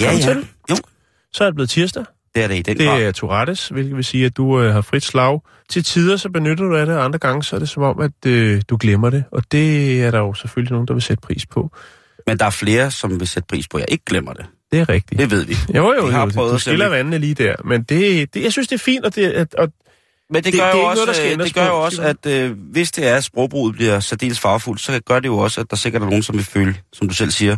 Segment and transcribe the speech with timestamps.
[0.00, 0.34] Velkommen Ja, ja.
[0.34, 0.48] til.
[0.70, 0.76] Jo,
[1.32, 2.04] Så er det blevet tirsdag.
[2.34, 3.02] det er det i den Det grad.
[3.02, 5.40] er Tourettes, hvilket vil sige, at du øh, har frit slag.
[5.70, 8.00] Til tider så benytter du af det, og andre gange så er det som om,
[8.00, 9.24] at øh, du glemmer det.
[9.32, 11.70] Og det er der jo selvfølgelig nogen, der vil sætte pris på.
[12.26, 14.46] Men der er flere, som vil sætte pris på, at jeg ikke glemmer det.
[14.72, 15.18] Det er rigtigt.
[15.20, 15.56] Det ved vi.
[15.74, 16.30] jo, jo, Vi har jo.
[16.34, 17.54] prøvet Du skiller vandene lige der.
[17.64, 19.68] Men det, det, jeg synes, det er fint, og det, at, og
[20.30, 22.52] Men det, Det- gør det jo også, noget, øh, det gør jo også, at øh,
[22.72, 25.76] hvis det er, at sprogbruget bliver særdeles farfuldt, så gør det jo også, at der
[25.76, 27.56] sikkert er nogen, som vil føle, som du selv siger,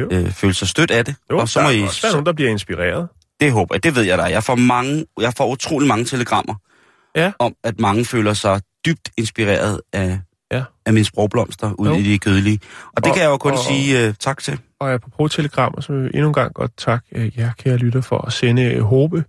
[0.00, 0.08] Jo.
[0.12, 1.14] øh, føle sig stødt af det.
[1.30, 3.08] jo, og så der må er I, også være nogen, der bliver inspireret.
[3.40, 4.22] det håber jeg, det ved jeg da.
[4.22, 6.54] Jeg får, mange, jeg får utrolig mange telegrammer
[7.16, 7.32] Ja.
[7.38, 10.20] om, at mange føler sig dybt inspireret af,
[10.52, 10.62] Ja.
[10.86, 11.96] af mine sprogblomster ude Jo.
[11.96, 12.60] i de kødelige.
[12.96, 14.58] Og det Og- kan jeg jo kun og- sige uh, tak til.
[14.80, 18.00] Og apropos telegrammer, så vil jeg endnu en gang godt takke øh, jer, kære lytter,
[18.00, 19.24] for at sende øh, håbe,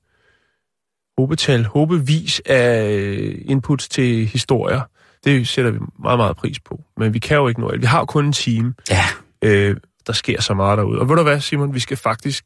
[1.18, 4.82] håbetal, håbevis af øh, inputs til historier.
[5.24, 6.82] Det sætter vi meget, meget pris på.
[6.98, 7.82] Men vi kan jo ikke nå alt.
[7.82, 8.74] Vi har kun en time.
[8.90, 9.04] Ja,
[9.42, 9.76] Øh,
[10.10, 11.00] der sker så meget derude.
[11.00, 11.74] Og ved du hvad, Simon?
[11.74, 12.44] Vi skal faktisk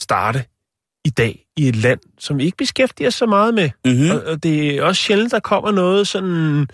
[0.00, 0.44] starte
[1.04, 3.70] i dag i et land, som vi ikke beskæftiger så meget med.
[3.84, 4.10] mm-hmm.
[4.10, 6.66] Og, og det er også sjældent, der kommer noget sådan øh,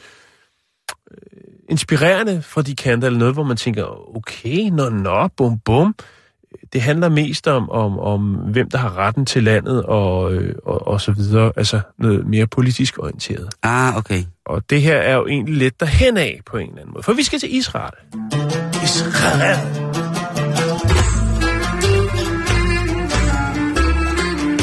[1.71, 5.95] inspirerende fra de kanter, eller noget, hvor man tænker, okay, nå, nå, bum, bum.
[6.73, 10.87] Det handler mest om, om, om hvem der har retten til landet, og, øh, og,
[10.87, 11.53] og så videre.
[11.57, 13.49] Altså noget mere politisk orienteret.
[13.63, 14.23] ah, okay.
[14.47, 17.03] Og det her er jo egentlig lidt derhen af på en eller anden måde.
[17.03, 17.95] For vi skal til Israel.
[18.85, 20.08] Israel.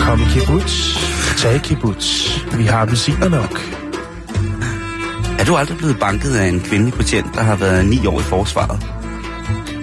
[0.06, 0.98] Kom i kibbutz.
[1.38, 2.38] Tag i kibbutz.
[2.58, 3.60] Vi har appelsiner nok.
[5.40, 8.24] Er du aldrig blevet banket af en kvindelig patient, der har været ni år i
[8.24, 8.80] forsvaret?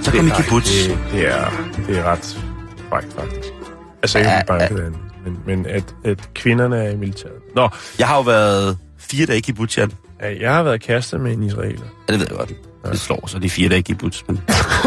[0.03, 0.71] Så kom i kibbutz.
[0.89, 1.51] Det, det, er,
[1.87, 2.39] det er ret
[2.89, 3.49] frækt, faktisk.
[4.03, 7.35] Altså Ja, ja, banket af en, men, men at, at kvinderne er i militæret.
[7.57, 7.69] Nå,
[7.99, 9.79] Jeg har jo været fire dage i kibbutz,
[10.23, 11.81] Ja, jeg har været kærester med en israeler.
[12.09, 12.53] Ja, det ved jeg godt.
[12.93, 14.23] Det slår så de fire dage i kibbutz.
[14.29, 14.41] Men...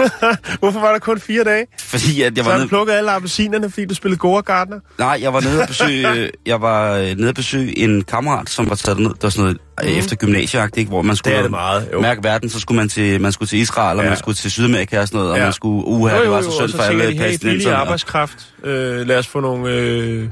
[0.60, 1.66] Hvorfor var der kun fire dage?
[1.80, 2.70] Fordi at jeg Så var du nede...
[2.70, 4.80] plukket alle appelsinerne, fordi du spillede gode Gardner?
[5.00, 8.50] Nej, jeg var nede og besøge, øh, jeg var øh, nede og besøge en kammerat,
[8.50, 9.10] som var taget ned.
[9.10, 10.00] Det var sådan noget mm.
[10.00, 12.02] efter gymnasieagtigt, hvor man skulle Det det meget, jo.
[12.02, 12.50] mærke verden.
[12.50, 14.10] Så skulle man til, man skulle til Israel, og Ja.
[14.10, 15.44] man skulle til Sydamerika og sådan noget, og Ja.
[15.44, 17.76] man skulle, uha, det var så synd og for så alle de, hey, billig palæstinenserne.
[17.76, 18.48] og- arbejdskraft.
[18.64, 20.30] Øh, lad os få nogle, øh, nogle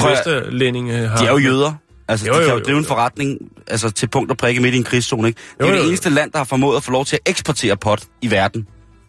[0.00, 1.16] prøv at- vesterlændinge her.
[1.16, 1.72] De er jo jøder.
[2.08, 2.88] Altså, Jo, de jo, kan jo jo, drive en jo.
[2.88, 5.40] forretning altså, til punkt og prikke midt i en krigszone, ikke?
[5.58, 7.30] Det er Jo, jo, det eneste land, der har formået at få lov til at
[7.30, 8.66] eksportere pot i verden.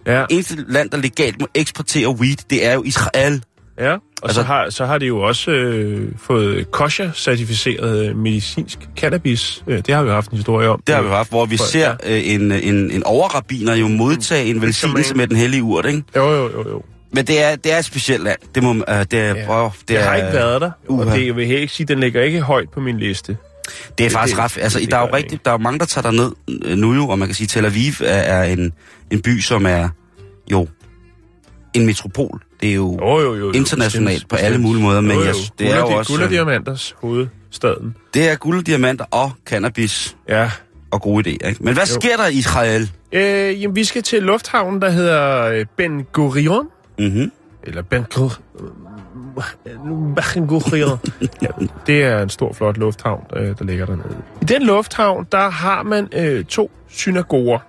[0.07, 3.43] Ja, eneste land, der legalt må eksportere weed, det er jo Israel.
[3.79, 3.93] ja.
[3.93, 9.63] Og Altså- så, har, så har de jo også øh, fået kosher-certificeret øh, medicinsk cannabis.
[9.67, 10.81] Øh, det har vi jo haft en historie om.
[10.87, 13.87] Det har vi jo haft, hvor vi For- ser øh, en, en, en overrabiner jo
[13.87, 16.03] modtage en velsignelse med den hellige urt, ikke?
[16.15, 16.81] Jo, jo, jo, jo.
[17.15, 18.37] Men det er, det er et specielt land.
[18.55, 19.65] Det, må, uh, det, er, Ja.
[19.65, 21.15] åh, det, er, har ikke været der, og uha.
[21.17, 23.37] det jeg vil ikke sige, den ligger ikke højt på min liste.
[23.97, 24.57] Det er faktisk det- ret...
[24.61, 26.31] Altså, det der er jo gør det rigtig, der er jo mange, der tager derned
[26.65, 28.73] øh, nu jo, og man kan sige, Tel Aviv er, er en,
[29.11, 29.89] en by, som er
[30.51, 30.67] jo
[31.73, 32.41] en metropol.
[32.61, 33.45] Det er jo Jo, jo, jo.
[33.45, 35.25] jo internationalt bestemt, på alle mulige måder, men jo, jo.
[35.25, 36.11] jeg, det er jo også...
[36.11, 37.95] Guld og øh, diamanters hovedstaden.
[38.13, 40.51] Det er guld, diamanter og cannabis Ja.
[40.91, 41.63] og gode idéer, ikke?
[41.63, 41.99] Men hvad Jo.
[42.01, 42.91] sker der i Israel?
[43.11, 46.67] Øh, jamen, vi skal til lufthavnen, der hedder øh, Ben Gurion.
[46.99, 47.31] Mm-hmm.
[47.63, 47.83] Eller
[51.41, 51.47] ja,
[51.87, 54.17] det er en stor, flot lufthavn, øh, der ligger dernede.
[54.41, 57.59] I den lufthavn, der har man øh, to synagoger.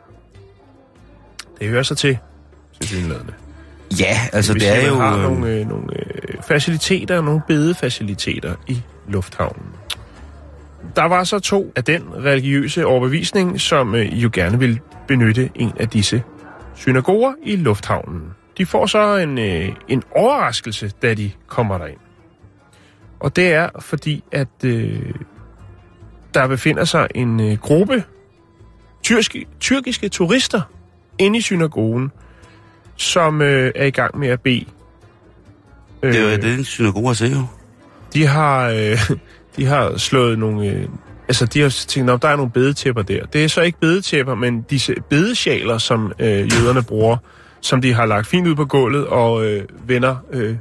[1.61, 2.19] Det hører sig til,
[2.81, 3.33] tilsyneladende.
[4.01, 4.97] Ja, altså Hvis det er man jo...
[4.97, 9.67] har øh, nogle, øh, nogle øh, faciliteter, nogle bedefaciliteter i lufthavnen.
[10.97, 15.73] Der var så to af den religiøse overbevisning, som øh, jo gerne vil benytte en
[15.81, 16.23] af disse
[16.75, 18.23] synagoger i lufthavnen.
[18.59, 21.99] De får så en, øh, en overraskelse, da de kommer derind.
[23.21, 25.15] Og det er fordi, at øh,
[26.35, 28.05] der befinder sig en øh, gruppe
[29.03, 30.61] tyrkiske, tyrkiske turister
[31.19, 32.13] inde i synagogen,
[32.97, 34.65] som øh, er i gang med at bede.
[36.03, 37.43] Øh, Det er jo det, er en synagoge at se jo.
[38.15, 38.99] de har, øh,
[39.57, 40.67] de har slået nogle...
[40.67, 40.89] Øh,
[41.29, 43.27] altså, de har tænkt, at der er nogle bedetæpper der.
[43.27, 47.17] Det er så ikke bedetæpper, men disse bedesjaler, som øh, jøderne bruger,
[47.67, 50.57] som de har lagt fint ud på gulvet og øh, vender øh,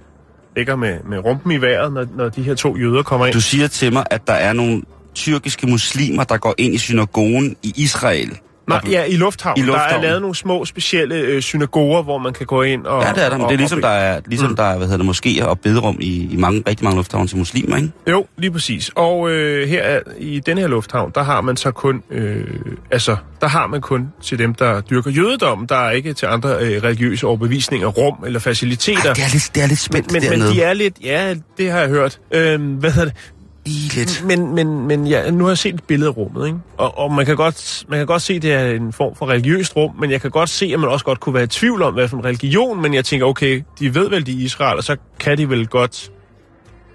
[0.55, 3.33] ligger med, med rumpen i vejret, når, når de her to jøder kommer ind.
[3.33, 4.81] Du siger til mig, at der er nogle
[5.13, 8.37] tyrkiske muslimer, der går ind i synagogen i Israel.
[8.67, 9.65] Nej, ja, i lufthavnen.
[9.65, 13.03] I Der er lavet nogle små specielle øh, synagoger, hvor man kan gå ind og...
[13.03, 14.55] Ja, det er der, men det er ligesom, der er, ligesom Mm.
[14.55, 17.37] der er, hvad hedder det, moskéer og bederum i, i mange, rigtig mange lufthavne til
[17.37, 17.91] muslimer, ikke?
[18.11, 18.91] Jo, lige præcis.
[18.95, 22.43] Og øh, her er- i den her lufthavn, der har man så kun, øh,
[22.91, 25.67] altså, der har man kun til dem, der dyrker jødedom.
[25.67, 29.01] Der er ikke til andre øh, religiøse overbevisninger, rum eller faciliteter.
[29.07, 30.53] Ej, det er lidt, det er lidt spændt men, men dernede.
[30.53, 32.19] de er lidt, ja, det har jeg hørt.
[32.31, 33.31] Øh, hvad hedder det?
[33.65, 34.23] Lige lidt.
[34.27, 36.59] Men, men, men ja, nu har jeg set et billede af rummet, ikke?
[36.77, 39.29] Og, og man, kan godt, man kan godt se, at det er en form for
[39.29, 41.81] religiøst rum, men jeg kan godt se, at man også godt kunne være i tvivl
[41.81, 44.77] om, hvad for en religion, men jeg tænker, okay, de ved vel, de er Israel,
[44.77, 46.11] og så kan de vel godt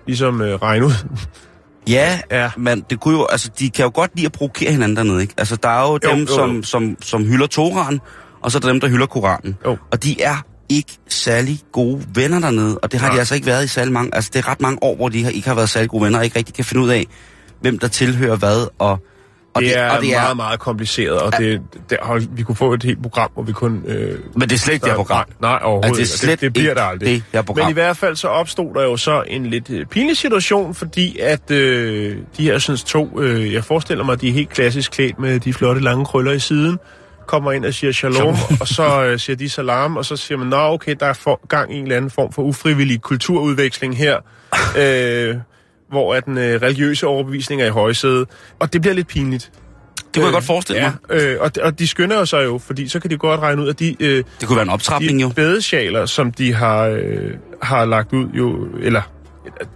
[0.07, 0.93] ligesom øh, regne ud.
[1.89, 2.51] Ja, Ja.
[2.57, 5.35] men det kunne jo, altså, de kan jo godt lide at provokere hinanden dernede, ikke?
[5.37, 6.27] Altså, der er jo, Jo, dem, jo, jo.
[6.27, 8.01] Som, som, som hylder Toran,
[8.43, 9.57] og så er der dem, der hylder Koranen.
[9.67, 9.77] Jo.
[9.91, 13.15] Og de er ikke særlig gode venner dernede, og det har Nej.
[13.15, 15.25] de altså ikke været i særlig mange, altså det er ret mange år, hvor de
[15.25, 17.07] har, ikke har været særlig gode venner, og ikke rigtig kan finde ud af,
[17.61, 18.99] hvem der tilhører hvad, og,
[19.55, 22.57] og det, er og det er, meget, meget kompliceret, og det, det, hold, vi kunne
[22.57, 23.83] få et helt program, hvor vi kun...
[23.87, 25.25] Øh, men det er slet ikke det her program.
[25.41, 27.09] Nej, nej overhovedet Altså, det er ikke, slet det, det bliver ikke der aldrig.
[27.09, 27.65] det her program.
[27.65, 31.19] Men i hvert fald så opstod der jo så en lidt øh, pinlig situation, fordi
[31.19, 35.19] at øh, de her sådan, to, øh, jeg forestiller mig, de er helt klassisk klædt
[35.19, 36.79] med de flotte lange krøller i siden,
[37.31, 40.47] kommer ind og siger shalom, og så øh, siger de salam, og så siger man,
[40.47, 44.19] nå okay, der er for, gang i en eller anden form for ufrivillig kulturudveksling her,
[44.83, 45.37] øh,
[45.91, 48.29] hvor at den øh, religiøse overbevisning er i højsædet,
[48.59, 49.53] og det bliver lidt pinligt.
[49.97, 51.23] Det kunne jeg godt forestille ja, mig.
[51.23, 53.63] Øh, og, de- og de skynder jo sig jo, fordi så kan de godt regne
[53.63, 55.29] ud, at de, øh, Det kunne være en optrapning jo.
[55.29, 57.31] de bedesjaler, som de har, øh,
[57.63, 59.03] har lagt ud, jo, eller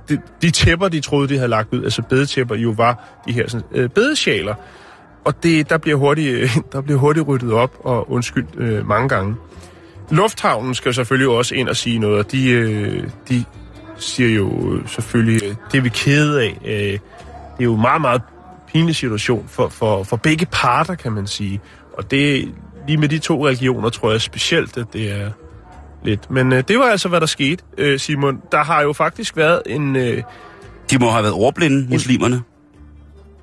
[0.08, 3.48] de, de tæpper, de troede, de havde lagt ud, altså bedetæpper, jo var de her
[3.48, 4.54] sådan, øh, bedesjaler.
[5.24, 9.08] Og det, der, bliver hurtigt, øh, der bliver hurtigt ryddet op og undskyldt øh, mange
[9.08, 9.36] gange.
[10.10, 13.44] Lufthavnen skal selvfølgelig også ind og sige noget, og de, øh, de
[13.96, 16.58] siger jo selvfølgelig, øh, det er vi kede af.
[16.64, 18.22] Øh, det er jo en meget, meget
[18.72, 21.60] pinlig situation for, for, for begge parter, kan man sige.
[21.98, 22.54] Og det
[22.86, 25.30] lige med de to regioner, tror jeg specielt, at det er
[26.04, 26.30] lidt.
[26.30, 28.40] Men øh, det var altså, hvad der skete, øh, Simon.
[28.52, 29.96] Der har jo faktisk været en...
[29.96, 30.22] Øh,
[30.90, 32.42] De må have været ordblinde, muslimerne.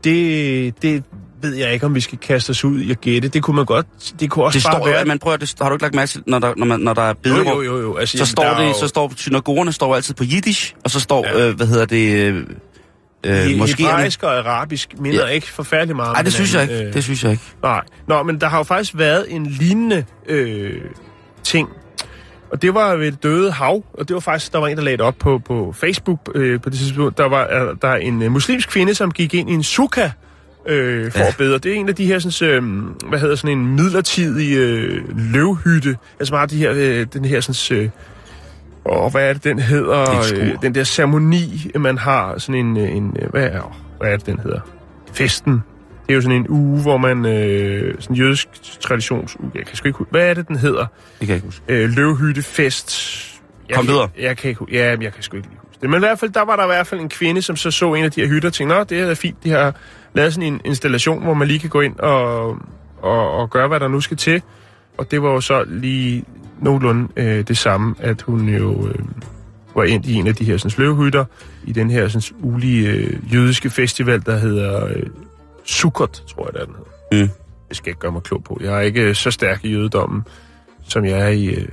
[0.04, 1.04] det, det
[1.42, 3.28] ved jeg ikke, om vi skal kaste os ud i at gætte.
[3.28, 3.86] Det kunne man godt...
[4.20, 5.06] Det kunne også Det bare står, være...
[5.06, 7.02] man prøver, det, har du ikke lagt mærke til, når der, når, man, når der
[7.02, 7.96] er bederum, jo, jo, jo, jo.
[7.98, 11.00] Altså, så jamen, står det, jo- så står synagogerne står altid på jiddisch, og så
[11.00, 11.48] står, Ja.
[11.48, 12.44] øh, hvad hedder det, øh,
[13.52, 13.84] øh, måske...
[13.84, 15.34] Hebraisk og arabisk minder Ja.
[15.34, 16.84] ikke forfærdeligt meget Nej, det synes jeg ikke.
[16.88, 17.44] øh, Det synes jeg ikke.
[17.64, 17.82] Nej.
[18.08, 20.82] Nå, men der har jo faktisk været en lignende øh,
[21.44, 21.70] ting.
[22.52, 24.84] Og det var ved det døde hav, og det var faktisk, der var en, der
[24.84, 27.18] lagde det op på, på Facebook øh, på det tidspunkt.
[27.18, 30.10] Der var der er en øh, muslimsk kvinde, som gik ind i en suka
[30.68, 31.28] øh, for Ja.
[31.28, 31.56] at bede.
[31.56, 35.02] Og Det er en af de her, sådan, øh, hvad hedder sådan en midlertidig øh,
[35.34, 35.98] løvhytte.
[36.20, 37.82] Altså meget de her, øh, den her sådan...
[37.84, 37.90] Øh,
[38.86, 39.98] og hvad er det, den hedder?
[39.98, 40.32] Er.
[40.36, 44.18] Øh, den der ceremoni, man har, sådan en, øh, en øh, hvad, er, hvad er
[44.18, 44.60] det, den hedder?
[45.14, 45.54] Festen.
[46.08, 48.48] Det er jo sådan en uge, hvor man, øh, sådan en jødisk
[48.82, 50.86] traditionsuge, jeg kan sgu ikke huske, hvad er det, den hedder?
[51.20, 51.62] Det kan jeg ikke huske.
[51.70, 52.92] Øh, løvhyttefest.
[53.70, 54.10] Jeg Kom kan- videre.
[54.20, 55.90] Jeg kan ikke, ja, jeg kan sgu ikke lige det.
[55.90, 57.94] Men i hvert fald, der var der i hvert fald en kvinde, som så så
[57.94, 59.76] en af de her hytter og tænkte, nå, det er fint, de har
[60.14, 62.50] lavet sådan en installation, hvor man lige kan gå ind og,
[63.02, 64.42] og, og gøre, hvad der nu skal til.
[64.98, 66.26] Og det var jo så lige
[66.60, 68.96] nogenlunde øh, det samme, at hun jo øh,
[69.76, 71.26] var ind i en af de her sådan, løvhytter
[71.64, 75.04] i den her sådan, ulige øh, jødiske festival, der hedder øh,
[75.64, 77.26] Sukkot, tror jeg, det er, den hedder.
[77.26, 77.30] Mm.
[77.70, 78.60] Det skal jeg ikke gøre mig klog på.
[78.62, 80.22] Jeg er ikke øh, så stærk i jødedommen,
[80.84, 81.68] som jeg er i øh,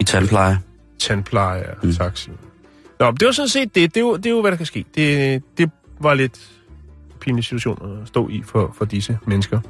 [0.00, 0.58] I tandpleje.
[0.98, 1.92] tandpleje og mm.
[1.92, 2.30] taxi.
[3.00, 3.94] Nå, det var sådan set det.
[3.94, 4.84] Det er jo, det er jo hvad der kan ske.
[4.94, 6.40] Det, det var lidt
[7.20, 9.60] pinlig situation at stå i for, for disse mennesker.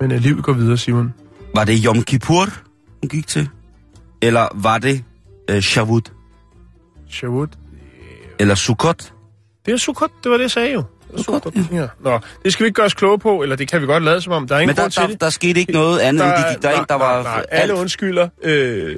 [0.00, 1.14] Men uh, livet går videre, Simon.
[1.54, 2.48] Var det Yom Kippur,
[3.00, 3.48] hun gik til?
[4.22, 5.04] Eller var det
[5.50, 6.12] øh, Shavut?
[7.10, 7.50] Shavut.
[8.38, 9.12] Eller Sukkot?
[9.66, 10.82] Det er Sukkot, det var det, jeg sagde jo.
[11.16, 11.86] Sukkot, ja.
[12.00, 14.20] Nå, det skal vi ikke gøre os kloge på, eller det kan vi godt lade
[14.20, 14.48] som om.
[14.48, 15.20] Der er ingen Men der, grund til der, det.
[15.20, 16.86] der skete ikke noget andet, end de gik derind.
[16.88, 17.46] Der var nej, nej.
[17.50, 17.80] Alle alt.
[17.80, 18.28] undskylder.
[18.42, 18.96] Øh,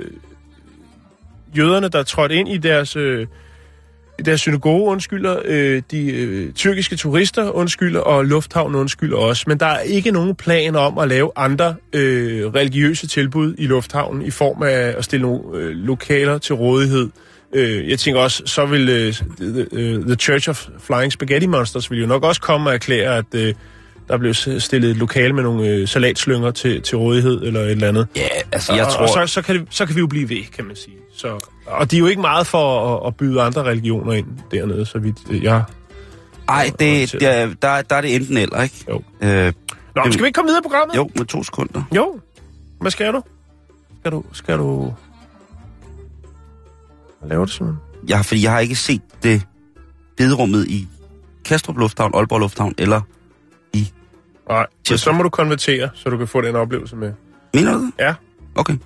[1.57, 3.27] jøderne, der trådte ind i deres, øh,
[4.25, 5.37] deres synagoge, undskylder.
[5.45, 9.45] Øh, de øh, tyrkiske turister undskylder, og lufthavnen undskylder også.
[9.47, 14.23] Men der er ikke nogen plan om at lave andre øh, religiøse tilbud i lufthavnen
[14.23, 17.09] i form af at stille nogle øh, lokaler til rådighed.
[17.55, 21.47] Øh, jeg tænker også, så vil øh, the, the, øh, the Church of Flying Spaghetti
[21.47, 23.55] Monsters vil jo nok også komme og erklære, at øh,
[24.11, 27.89] der blev stillet et lokale med nogle øh, salatslynger til, til rådighed eller et eller
[27.89, 28.07] andet.
[28.17, 29.03] Ja, altså jeg og, tror...
[29.03, 30.97] og så, så, kan det, så kan vi jo blive ved, kan man sige.
[31.17, 34.87] Så, og de er jo ikke meget for at, at byde andre religioner ind dernede,
[34.87, 35.63] så vidt øh, jeg...
[36.49, 38.85] Ej, det, det, er- der, der er det enten eller, ikke?
[38.89, 39.03] Jo.
[39.21, 39.53] Øh,
[39.97, 40.97] Nå, men skal vi ikke komme videre i programmet?
[40.97, 41.83] jo, med to sekunder.
[41.97, 42.21] Jo.
[42.81, 43.23] Hvad skal du?
[44.01, 44.25] Skal du...
[44.33, 44.95] Skal du...
[47.21, 47.77] Hvad laver du, Simon?
[48.09, 49.43] Jeg, fordi jeg har ikke set det
[50.17, 50.89] bederummet i
[51.45, 53.01] Kastrup Lufthavn, Aalborg Lufthavn eller...
[54.51, 54.99] Nej, så, Tirsdag.
[54.99, 57.13] så må du konvertere, så du kan få den oplevelse med.
[57.55, 57.93] Mener du det?
[57.99, 58.15] Ja.
[58.55, 58.77] Okay.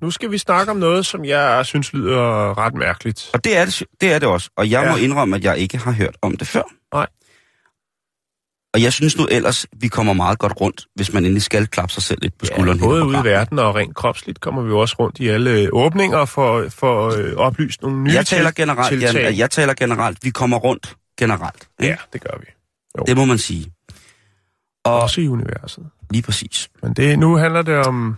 [0.00, 3.30] Nå, nu skal vi snakke om noget, som jeg synes lyder ret mærkeligt.
[3.32, 4.50] Og det er det, det er det også.
[4.56, 4.90] Og jeg ja.
[4.90, 6.62] Må indrømme, at jeg ikke har hørt om det før.
[6.94, 7.06] Nej.
[8.74, 11.92] Og jeg synes nu ellers, vi kommer meget godt rundt, hvis man endelig skal klappe
[11.92, 12.78] sig selv lidt på Ja, skulderen.
[12.80, 16.24] både ude i verden og rent kropsligt kommer vi jo også rundt i alle åbninger
[16.24, 19.22] for, for øh, oplyst nogle nye Jeg taler generelt, tiltag.
[19.22, 21.68] Jan, jeg taler generelt, vi kommer rundt generelt.
[21.80, 21.90] ikke?
[21.92, 22.46] Ja, det gør vi.
[23.06, 23.72] Det må man sige.
[24.84, 25.84] Og Også i universet.
[26.10, 26.68] lige præcis.
[26.82, 28.16] Men det, nu handler det om...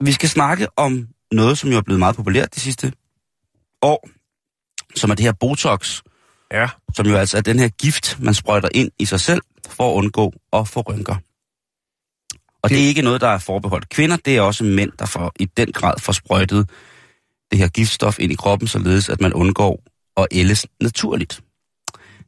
[0.00, 2.92] Vi skal snakke om noget, som jo er blevet meget populært de sidste
[3.82, 4.08] år,
[4.96, 6.00] som er det her Botox,
[6.52, 9.92] Ja, som jo altså er den her gift, man sprøjter ind i sig selv for
[9.92, 11.16] at undgå at få rynker.
[12.62, 15.32] Og det er ikke noget, der er forbeholdt kvinder, det er også mænd, der får,
[15.40, 16.70] i den grad får sprøjtet
[17.50, 19.82] det her giftstof ind i kroppen, således at man undgår
[20.16, 21.40] at ældes naturligt.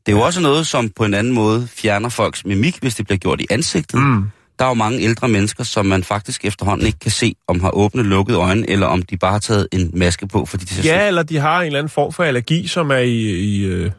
[0.06, 3.06] Det er jo også noget, som på en anden måde fjerner folks mimik, hvis det
[3.06, 4.00] bliver gjort i ansigtet.
[4.00, 4.30] mm.
[4.58, 7.70] Der er jo mange ældre mennesker, som man faktisk efterhånden ikke kan se, om har
[7.70, 11.06] åbne, lukkede øjne, eller om de bare har taget en maske på, fordi de ja
[11.06, 13.90] eller de har en eller anden form for allergi, som er i, i, øh,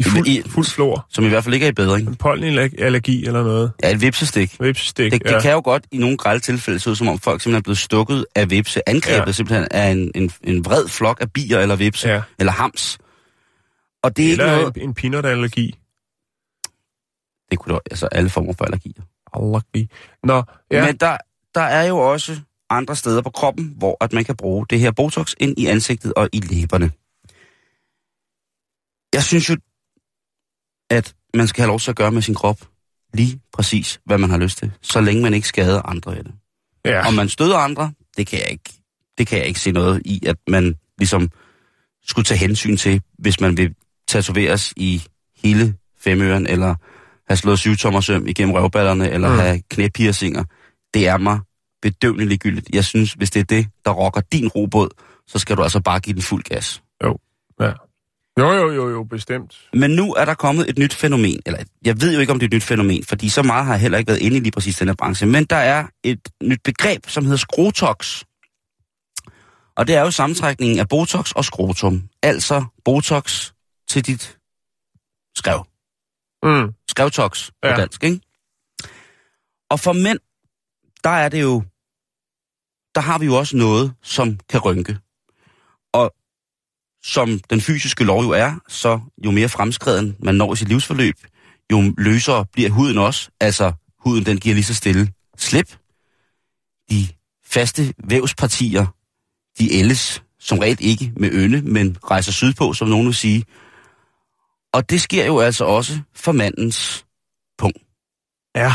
[0.00, 1.06] i fuld, I- fuld flor.
[1.10, 2.08] som i hvert fald ikke er i bedring.
[2.08, 3.72] En pollenallergi eller noget.
[3.82, 4.56] Ja, et vipsestik.
[4.60, 5.34] Vipsestik, Det, ja.
[5.34, 7.62] det kan jo godt i nogle grælde tilfælde se ud, som om folk simpelthen er
[7.62, 9.32] blevet stukket af vipse, angrebet Ja.
[9.32, 12.22] simpelthen af en, en, en vred flok af bier eller vipse, Ja.
[12.38, 12.98] eller hams.
[14.02, 14.76] Og det er ikke Eller noget...
[14.76, 15.74] en, en peanut-allergi.
[17.50, 19.02] Det kunne da, altså alle former for allergier.
[19.34, 19.88] Allergi.
[20.24, 20.86] Nå, ja.
[20.86, 21.16] Men der,
[21.54, 24.90] der er jo også andre steder på kroppen, hvor at man kan bruge det her
[24.90, 26.90] Botox ind i ansigtet og i læberne.
[29.14, 29.56] Jeg synes jo,
[30.90, 32.60] at man skal have lov til at gøre med sin krop
[33.14, 36.32] lige præcis, hvad man har lyst til, så længe man ikke skader andre ved det.
[36.84, 37.06] ja.
[37.06, 38.72] Om man støder andre, det kan jeg ikke,
[39.18, 41.30] det kan jeg ikke se noget i, at man ligesom
[42.06, 43.74] skulle tage hensyn til, hvis man vil
[44.08, 45.02] tatoveres i
[45.44, 46.74] hele femøren, eller
[47.28, 49.38] have slået syvtommersøm igennem røvballerne, eller Mm.
[49.38, 50.44] have knæpiercinger.
[50.94, 51.40] Det er mig
[51.82, 52.68] bedøvende ligegyldigt.
[52.72, 54.88] Jeg synes, hvis det er det, der rokker din robåd,
[55.26, 56.82] så skal du altså bare give den fuld gas.
[57.60, 57.72] ja.
[58.38, 59.54] Jo, jo, jo, jo, bestemt.
[59.72, 62.44] Men nu er der kommet et nyt fænomen, eller jeg ved jo ikke, om det
[62.46, 64.52] er et nyt fænomen, fordi så meget har jeg heller ikke været inde i lige
[64.52, 68.22] præcis den her branche, men der er et nyt begreb, som hedder skrotox.
[69.76, 72.02] Og det er jo sammentrækningen af botox og skrotum.
[72.22, 73.50] Altså botox
[73.88, 74.38] til dit
[75.36, 75.64] skrev.
[76.42, 76.72] Mm.
[76.88, 77.76] Skrevtox på Ja.
[77.76, 78.20] dansk, ikke?
[79.70, 80.18] Og for mænd,
[81.04, 81.62] der er det jo,
[82.94, 84.98] der har vi jo også noget, som kan rynke.
[85.92, 86.14] Og
[87.04, 91.14] som den fysiske lov jo er, så jo mere fremskreden man når i sit livsforløb,
[91.72, 93.30] jo løsere bliver huden også.
[93.40, 95.76] Altså, huden den giver lige så stille slip.
[96.90, 97.08] De
[97.44, 98.86] faste vævspartier,
[99.58, 103.44] de ældes som regel ikke med ynde, men rejser sydpå, som nogen vil sige.
[104.72, 107.06] Og det sker jo altså også for mandens
[107.58, 107.78] punkt.
[108.56, 108.72] Ja.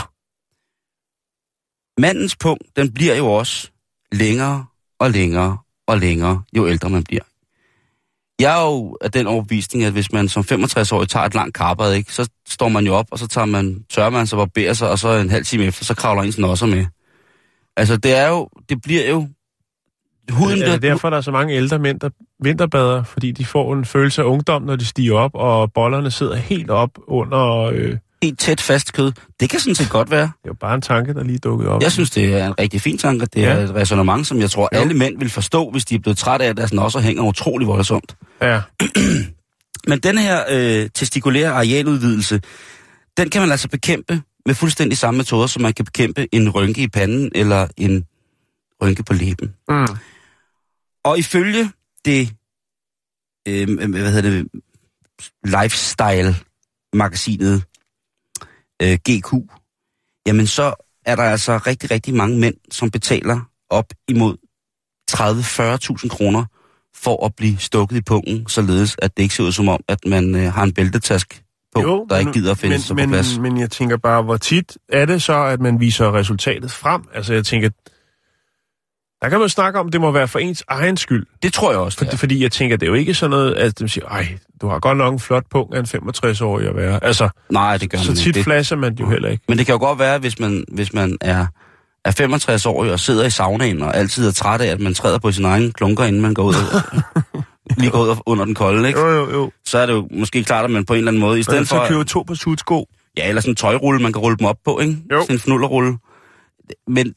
[1.97, 3.71] Mandens punkt, den bliver jo også
[4.11, 4.65] længere
[4.99, 5.57] og længere
[5.87, 7.23] og længere, jo ældre man bliver.
[8.39, 11.93] Jeg er jo af den overbevisning, at hvis man som 65-årig tager et langt karbad,
[11.93, 14.89] ikke, så står man jo op, og så tager man, tørrer man sig, barberer sig,
[14.89, 16.85] og så en halv time efter, så kravler ens nosser med.
[17.77, 19.27] Altså, det er jo, det bliver jo...
[20.31, 22.09] Huden, Er det derfor, der er så mange ældre mænd, der
[22.43, 23.03] vinterbader?
[23.03, 26.69] Fordi de får en følelse af ungdom, når de stiger op, og bollerne sidder helt
[26.69, 27.59] op under...
[27.59, 29.11] Øh, det helt tæt fast kød.
[29.39, 30.23] Det kan sådan set godt være.
[30.23, 31.81] er jo bare en tanke, der lige dukkede op.
[31.81, 33.25] Jeg synes, det er en rigtig fin tanke.
[33.25, 33.63] Det er Ja.
[33.63, 34.79] et resonemang, som jeg tror, Jo.
[34.79, 37.67] alle mænd vil forstå, hvis de er blevet trætte af, at deres nosser hænger utrolig
[37.67, 38.15] voldsomt.
[38.41, 38.61] Ja.
[39.89, 42.41] Men den her øh, testikulære arealudvidelse,
[43.17, 46.81] den kan man altså bekæmpe med fuldstændig samme metoder, som man kan bekæmpe en rynke
[46.81, 48.05] i panden eller en
[48.83, 49.53] rynke på læben.
[49.69, 49.87] Mm.
[51.03, 51.71] Og ifølge
[52.05, 52.33] det,
[53.47, 54.47] øh, hvad hedder det,
[55.43, 57.63] lifestyle-magasinet
[58.81, 59.33] øh, GQ,
[60.27, 60.73] jamen så
[61.05, 64.37] er der altså rigtig, rigtig mange mænd, som betaler op imod
[65.11, 66.45] 30-40.000 kroner
[66.95, 69.99] for at blive stukket i pungen, således at det ikke ser ud som om, at
[70.05, 71.43] man øh, har en bæltetask
[71.75, 73.39] på, jo, der men- ikke gider at finde men, sig men, på plads.
[73.39, 77.03] Men jeg tænker bare, hvor tit er det så, at man viser resultatet frem?
[77.13, 77.69] Altså jeg tænker,
[79.23, 81.25] der kan man snakke om, at det må være for ens egen skyld.
[81.43, 83.53] Det tror jeg også, det Fordi, fordi jeg tænker, det er jo ikke sådan noget,
[83.53, 84.27] at de siger, ej,
[84.61, 87.03] du har godt nok en flot punkt af en 65-årig at være.
[87.03, 88.43] Altså, Nej, det gør så man tit ikke.
[88.43, 89.43] Flasher man jo heller ikke.
[89.47, 91.45] Men det kan jo godt være, hvis man, hvis man er,
[92.05, 95.19] er 65 år og sidder i saunaen og altid er træt af, at man træder
[95.19, 96.53] på sin egen klunker, inden man går ud,
[97.77, 98.99] lige går ud under den kolde, ikke?
[98.99, 99.51] Jo, jo, jo.
[99.65, 101.67] så er det jo måske klart, at man på en eller anden måde, i stedet
[101.67, 101.75] for...
[101.75, 102.87] så køber to på sudsko.
[103.17, 104.97] Ja, eller sådan en tøjrulle, man kan rulle dem op på, ikke?
[105.11, 105.21] Jo.
[105.21, 105.97] Sådan en fnullerrulle.
[106.87, 107.13] Men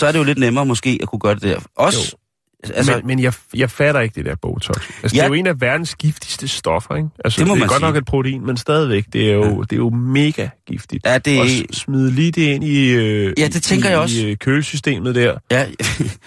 [0.00, 1.58] så er det jo lidt nemmere måske at kunne gøre det der.
[1.76, 2.16] Også,
[2.62, 4.76] Altså, altså, men, men jeg, jeg fatter ikke det der Botox.
[5.02, 5.20] Altså, ja.
[5.20, 7.08] det er jo en af verdens giftigste stoffer, ikke?
[7.24, 7.86] Altså, Det må det er man godt sige.
[7.88, 9.48] nok et protein, men stadigvæk, det er jo, ja.
[9.50, 11.06] det er jo mega giftigt.
[11.06, 14.26] Ja, det Og smide lige det ind i, øh, Ja, det tænker i, jeg også.
[14.26, 15.38] i øh, kølesystemet der.
[15.50, 15.66] ja,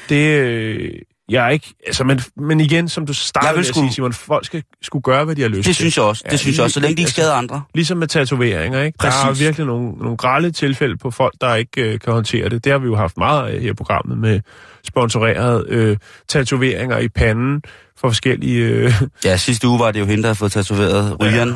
[0.10, 0.92] Det, øh,
[1.30, 4.46] jeg er ikke, altså, men, men igen, som du startede med at sige, Simon, folk
[4.46, 5.76] skal skulle gøre, hvad de har lyst det til.
[5.76, 6.22] synes jeg også.
[6.26, 7.62] Det Ja, synes jeg også, så længe de ikke altså- skader andre.
[7.76, 8.98] Ligesom med tatoveringer, ikke?
[9.02, 9.44] Der er Præcis.
[9.46, 12.64] virkelig nogle, nogle grælde tilfælde på folk, der ikke øh, kan håndtere det.
[12.64, 14.40] Det har vi jo haft meget af her i programmet med
[14.88, 15.98] sponsorerede øh,
[16.30, 17.62] tatoveringer i panden
[18.00, 18.66] for forskellige...
[18.66, 18.94] Øh,
[19.26, 21.54] Ja, sidste uge var det jo hende, der havde fået tatoveret rygeren.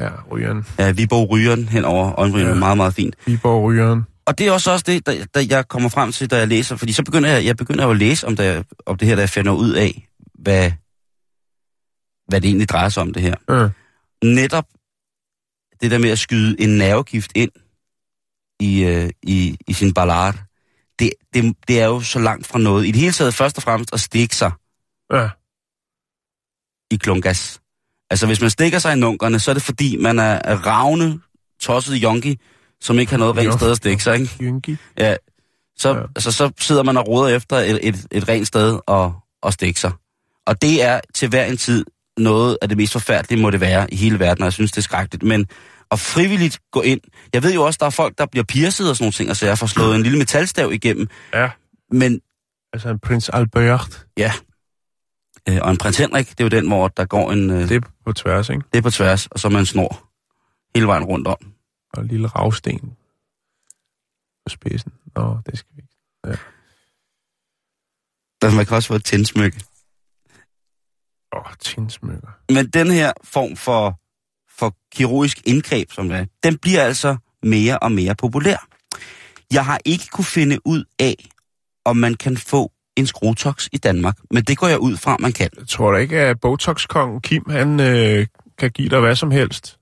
[0.00, 0.66] ja, rygeren.
[0.78, 2.44] Ja, vi bor rygeren hen over øjenbrynet.
[2.44, 2.50] Ja.
[2.50, 2.54] Ja.
[2.58, 3.14] Meget, meget fint.
[3.26, 4.02] Viborg rygeren.
[4.30, 6.76] Og det er også også det, der, der jeg kommer frem til, da jeg læser.
[6.76, 9.20] Fordi så begynder jeg, jeg begynder jo at læse om, det, om det her, da
[9.20, 10.72] jeg finder ud af, hvad,
[12.28, 13.34] hvad det egentlig drejer sig om det her.
[13.48, 13.68] Ja.
[14.26, 14.64] netop
[15.80, 17.50] det der med at skyde en nervegift ind
[18.60, 20.38] i, øh, i, i sin ballade,
[20.98, 22.86] det, det, det er jo så langt fra noget.
[22.86, 24.52] I det hele taget først og fremmest at stikke sig
[25.12, 25.28] ja.
[26.90, 27.60] i klungas.
[28.10, 31.20] Altså hvis man stikker sig i nunkerne, så er det fordi, man er, er ravne,
[31.60, 32.36] tosset junkie,
[32.80, 34.36] som ikke har noget rent sted at stikke sig, ikke?
[34.40, 34.76] Jynki.
[34.98, 35.16] Ja,
[35.76, 36.00] så, Ja.
[36.16, 39.80] Altså, så sidder man og roder efter et, et, et rent sted og, og stikke
[39.80, 39.92] sig.
[40.46, 41.84] Og det er til hver en tid
[42.18, 44.78] noget af det mest forfærdelige, må det være i hele verden, og jeg synes, det
[44.78, 45.22] er skrækkeligt.
[45.22, 45.46] Men
[45.90, 47.00] at frivilligt gå ind...
[47.32, 49.46] Jeg ved jo også, der er folk, der bliver pierced og sådan nogle ting, altså
[49.46, 51.08] jeg får slået en lille metalstav igennem.
[51.34, 51.50] Ja.
[51.92, 52.20] Men
[52.72, 54.06] Altså en prins Albert.
[54.16, 54.32] ja,
[55.48, 57.50] øh, og en prins Henrik, det er jo den, hvor der går en...
[57.50, 57.76] Øh, det.
[57.76, 58.62] Er på tværs, ikke?
[58.72, 60.08] det er på tværs, og så man snor
[60.74, 61.36] hele vejen rundt om.
[61.92, 62.96] Og en lille ravsten
[64.44, 64.92] på spidsen.
[65.16, 66.40] Nå, det skal vi ikke.
[68.42, 69.64] Men man kan også få et tændsmykke.
[71.32, 72.28] Åh, oh, tindsmykker.
[72.48, 74.00] Men den her form for,
[74.58, 78.66] for kirurgisk indgreb, som det er, den bliver altså mere og mere populær.
[79.52, 81.28] Jeg har ikke kunne finde ud af,
[81.84, 85.32] om man kan få en skrotox i Danmark, men det går jeg ud fra, man
[85.32, 85.50] kan.
[85.56, 88.26] Jeg tror da ikke, at Botox-kongen Kim, han øh,
[88.58, 89.79] kan give dig hvad som helst.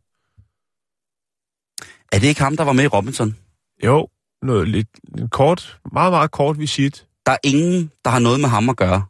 [2.12, 3.36] Er det ikke ham, der var med i Robinson?
[3.84, 4.08] Jo,
[4.42, 7.06] noget lidt, lidt kort, meget, meget kort visit.
[7.26, 9.04] Der er ingen, der har noget med ham at gøre.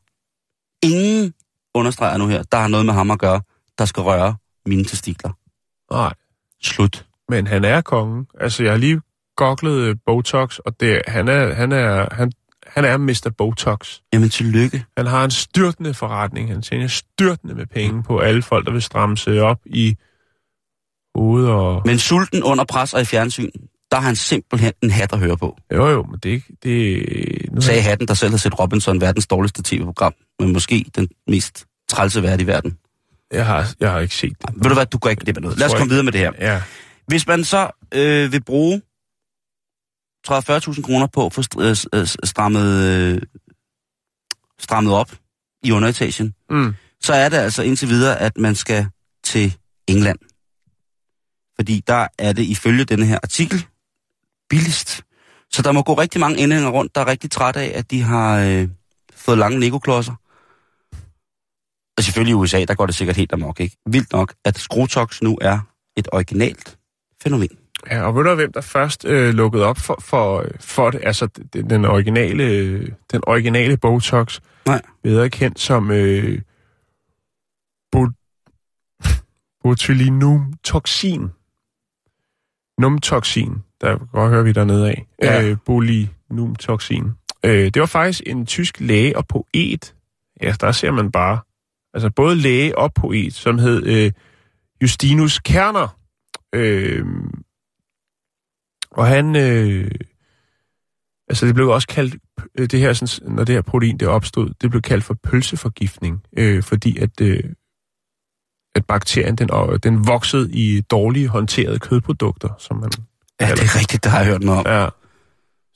[0.83, 1.35] Ingen,
[1.75, 3.41] understreger nu her, der har noget med ham at gøre,
[3.79, 5.31] der skal røre mine testikler.
[5.93, 6.13] Nej,
[6.63, 7.07] Slut.
[7.29, 8.27] men han er kongen.
[8.41, 9.01] Altså, jeg har lige
[9.37, 12.33] googlet øh, Botox, og det, han, er, han, er, han,
[12.67, 13.31] han er Mr.
[13.39, 14.01] Botox.
[14.13, 14.85] Jamen, tillykke.
[14.97, 16.49] Han har en styrtende forretning.
[16.49, 19.97] Han tjener styrtende med penge på alle folk, der vil stramme sig op i
[21.19, 21.83] hovedet og...
[21.85, 23.51] Men sulten under pres og i fjernsyn,
[23.91, 25.57] der har han simpelthen en hat at høre på.
[25.75, 26.57] Jo, jo, men det er ikke...
[26.63, 31.09] Det, nu sagde hatten, der selv har set Robinson verdens dårligste tv-program, men måske den
[31.29, 32.79] mest trælse vært i verden.
[33.33, 34.51] jeg, har, jeg har ikke set det.
[34.55, 35.59] Ved du hvad, du går ikke glip af noget.
[35.59, 36.33] Lad os komme videre med det her.
[36.41, 36.63] Ja,
[37.07, 38.83] Hvis man så øh, vil bruge
[40.29, 43.23] 30-40.000 kroner på st- øh, øh, strammet, øh,
[44.61, 45.13] strammet op
[45.63, 46.75] i underetagen, mm.
[47.01, 48.87] så er det altså indtil videre, at man skal
[49.25, 49.57] til
[49.89, 50.19] England.
[51.61, 53.67] Fordi der er det ifølge denne her artikel
[54.51, 55.03] billigst.
[55.51, 58.03] Så der må gå rigtig mange indhænger rundt, der er rigtig træt af, at de
[58.03, 58.69] har øh,
[59.15, 60.15] fået lange legoklodser.
[61.97, 63.77] Og selvfølgelig i USA, der går det sikkert helt amok, ikke?
[63.87, 65.59] Vildt nok, at Skrotox nu er
[65.97, 66.79] et originalt
[67.23, 67.49] fænomen.
[67.91, 71.01] ja, og ved du hvem der først øh, lukkede op for, for, for det?
[71.05, 72.79] Altså, den, den originale,
[73.13, 74.83] den originale Botox, Nej.
[75.03, 76.41] bedre kendt som øh,
[77.93, 78.11] bot,
[79.63, 81.29] botulinumtoxin.
[82.79, 85.07] Numtoxin, der godt høre vi dernede af.
[85.23, 85.43] Ja.
[85.43, 87.05] Øh, botulinumtoxin.
[87.45, 89.95] Øh, det var faktisk en tysk læge og poet.
[90.43, 91.41] Ja, der ser man bare.
[91.95, 94.13] Altså både læge og poet, som hed øh,
[94.83, 95.99] Justinus Kerner.
[96.55, 97.07] Øh,
[98.91, 99.37] og han...
[99.37, 99.91] Øh,
[101.29, 102.17] altså det blev også kaldt...
[102.59, 106.23] øh, Det her, sådan, når det her protein det opstod, det blev kaldt for pølseforgiftning.
[106.37, 107.21] Øh, fordi at...
[107.21, 107.45] Øh,
[108.75, 109.49] at bakterien den,
[109.83, 112.91] den voksede i dårlige håndterede kødprodukter, som man
[113.41, 114.73] Ja, det er rigtigt, der har jeg hørt noget om.
[114.73, 114.89] Ja.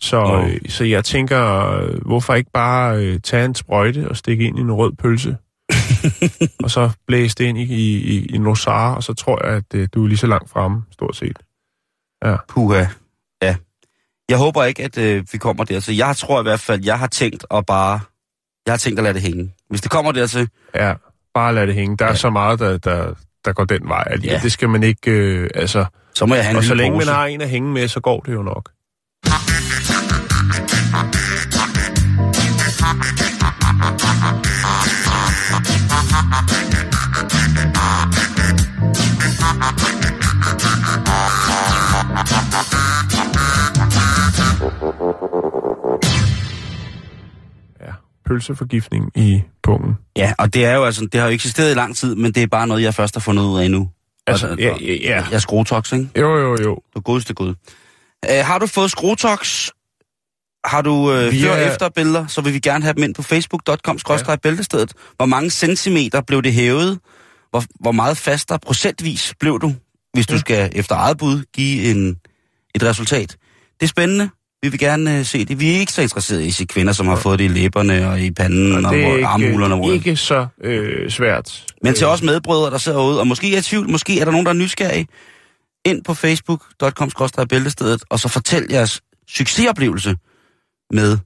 [0.01, 4.45] Så, øh, så jeg tænker, øh, hvorfor ikke bare øh, tage en sprøjte og stikke
[4.45, 5.37] ind i en rød pølse?
[6.65, 9.75] og så blæse det ind i, i, i, i Nosara, og så tror jeg, at
[9.75, 11.39] øh, du er lige så langt fremme, stort set.
[12.49, 12.85] Puha.
[13.43, 13.57] Ja.
[14.29, 15.81] Jeg håber ikke, at øh, vi kommer der.
[15.81, 18.01] Så jeg tror i hvert fald, jeg har tænkt at bare...
[18.67, 19.55] Jeg har tænkt at lade det hænge.
[19.69, 20.95] Hvis det kommer dertil, Ja,
[21.35, 21.97] bare lad det hænge.
[21.97, 22.15] Der ja.
[22.15, 23.15] så meget, der, der,
[23.45, 24.05] der går den vej.
[24.07, 24.41] Altså, ja.
[24.43, 25.11] Det skal man ikke...
[25.11, 27.07] Øh, altså, så må jeg have og så længe pose.
[27.07, 28.71] man har en at hænge med, så går det jo nok.
[48.29, 49.95] Pølseforgiftning i pungen.
[50.17, 52.43] Ja, og det er jo altså, det har jo eksisteret i lang tid, men det
[52.43, 53.89] er bare noget, jeg først har fundet ud af nu.
[54.27, 55.15] Altså, Og- ja, ja, ja.
[55.15, 56.09] Jeg er skrotox, ikke?
[56.17, 56.79] Jo, jo, jo.
[56.95, 57.49] Du godeste gud.
[58.29, 59.69] Uh, har du fået skrotox?
[60.65, 63.15] Har du uh, Vi før- og er- efterbilleder, så vil vi gerne have dem ind
[63.15, 64.37] på facebook.com ja.
[64.37, 64.93] bæltestedet.
[65.17, 66.99] Hvor mange centimeter blev det hævet?
[67.51, 69.73] Hvor, hvor meget fastere procentvis blev du,
[70.15, 70.39] hvis du Ja.
[70.41, 72.17] skal efter eget bud give en,
[72.75, 73.37] et resultat?
[73.81, 74.31] Det er spændende.
[74.63, 75.61] Vi vil gerne uh, se det.
[75.61, 78.09] Vi er ikke så interesserede i at se kvinder, som har fået det i læberne
[78.11, 79.75] og i panden og, det er og armhulerne.
[79.75, 81.65] ikke, hvor- ikke så øh, svært.
[81.83, 84.25] Men til Øh, os medbrødre, der sidder ude, og måske er i tvivl, måske er
[84.25, 85.07] der nogen, der er nysgerrige,
[85.85, 87.11] ind på facebook.com
[87.49, 90.17] bæltestedet, og så fortæl jeres succesoplevelse
[90.93, 91.19] med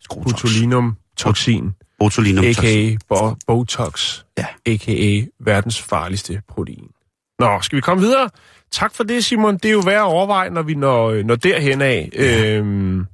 [0.00, 0.32] skrotox.
[0.42, 2.96] Botulinum toxin, Botulinum a.k.a.
[3.08, 4.46] Bo- Botox, Ja.
[4.66, 5.22] a.k.a.
[5.44, 6.84] verdens farligste protein.
[7.38, 8.28] Nå, skal vi komme videre?
[8.74, 9.54] Tak for det, Simon.
[9.54, 12.10] Det er jo værd at overveje, når vi når, øh, når derhen af.
[12.12, 12.50] Ja.
[12.54, 13.06] Øhm,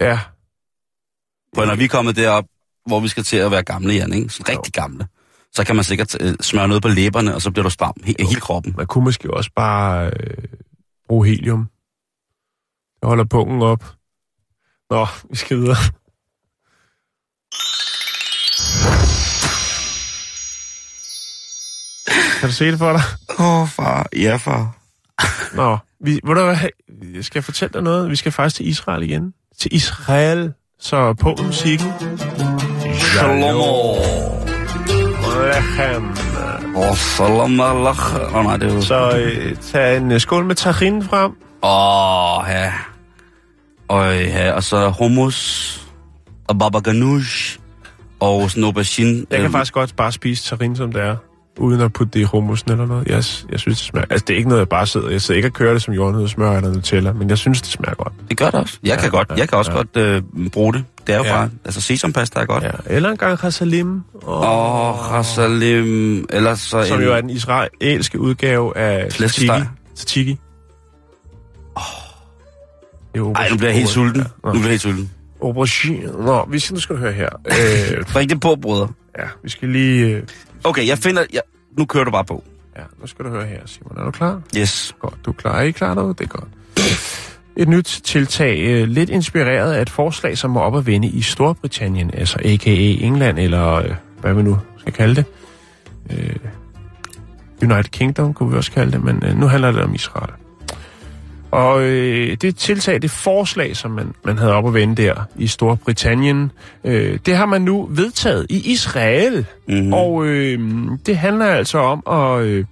[0.00, 0.20] ja,
[1.54, 2.44] For når vi er kommet derop,
[2.86, 4.28] hvor vi skal til at være gamle, Jan, ikke?
[4.28, 5.06] Så rigtig gamle,
[5.52, 8.26] så kan man sikkert øh, smøre noget på læberne, og så bliver du stram he-
[8.28, 8.74] hele kroppen.
[8.76, 10.44] man kunne måske også bare øh,
[11.08, 11.68] bruge helium.
[13.00, 13.84] Det holder pungen op.
[14.90, 15.76] Nå, vi skal videre.
[22.42, 23.02] Kan du se det for dig?
[23.38, 24.06] Åh, oh, far.
[24.16, 24.76] Ja, far.
[25.54, 26.56] Nå, vi, ved du hvad,
[27.14, 28.10] jeg skal fortælle dig noget.
[28.10, 29.34] Vi skal faktisk til Israel igen.
[29.60, 31.92] Til Israel, så på musikken.
[32.94, 33.96] Shalom.
[35.44, 36.10] Lechem.
[36.76, 38.34] Åh, salam alaikum.
[38.34, 38.80] Åh, nej, det er.
[38.80, 41.30] Så øh, tag en øh, skål med tahin frem.
[41.62, 42.72] Åh, ja.
[43.88, 45.80] Og, ja, og så hummus
[46.48, 47.58] og baba ganoush
[48.20, 49.26] og sådan aubergine.
[49.30, 51.16] Jeg kan Øhm, faktisk godt bare spise tarin, som det er,
[51.58, 53.06] uden at putte det i hummusen eller noget.
[53.06, 53.14] Jeg,
[53.50, 54.06] jeg synes, det smager...
[54.10, 55.10] Altså, det er ikke noget, jeg bare sidder...
[55.10, 57.70] Jeg sidder ikke og kører det som jordnød, smør eller Nutella, men jeg synes, det
[57.70, 58.12] smager godt.
[58.28, 58.78] Det gør det også.
[58.82, 59.76] Jeg kan Ja, godt, ja, jeg kan også ja.
[59.76, 60.84] godt øh, bruge det.
[61.06, 61.32] Det er jo Ja.
[61.32, 61.50] bare...
[61.64, 62.64] Altså, sesampasta er godt.
[62.64, 62.70] Ja.
[62.86, 64.00] Eller en gang hasalim.
[64.26, 67.04] Åh, oh, hasalim, eller så Som en...
[67.04, 69.66] jo er den israelske udgave af Flæskesteg.
[69.96, 70.38] tzatziki.
[71.74, 71.82] Oh.
[73.36, 74.20] Ej, nu bliver jeg helt sulten.
[74.44, 75.10] Nu bliver jeg helt sulten.
[75.42, 76.12] Aubergine.
[76.24, 77.28] Nå, vi skal, nu skal høre her.
[77.46, 78.88] Øh, Bring det på, brødre.
[79.18, 80.06] Ja, vi skal lige...
[80.16, 80.22] Øh,
[80.64, 81.24] Okay, jeg finder...
[81.32, 81.40] Jeg,
[81.78, 82.44] nu kører du bare på.
[82.76, 83.98] ja, nu skal du høre her, Simon.
[83.98, 84.40] Er du klar?
[84.56, 84.94] Yes.
[85.00, 85.56] Godt, du er klar.
[85.58, 86.14] Er I klar derude?
[86.18, 86.48] Det er godt.
[87.56, 91.22] Et nyt tiltag, øh, lidt inspireret af et forslag, som var op at vende i
[91.22, 92.70] Storbritannien, altså a.k.a.
[93.06, 95.24] England, eller øh, hvad vi nu skal kalde det.
[96.10, 96.36] Øh,
[97.62, 100.32] United Kingdom kunne vi også kalde det, men nu handler det om Israel.
[101.52, 105.46] Og øh, det tiltag, det forslag, som man, man havde op at vende der i
[105.46, 106.52] Storbritannien,
[106.84, 109.46] øh, det har man nu vedtaget i Israel.
[109.68, 109.92] Mm-hmm.
[109.92, 110.60] Og øh,
[111.06, 112.64] det handler altså om at, øh,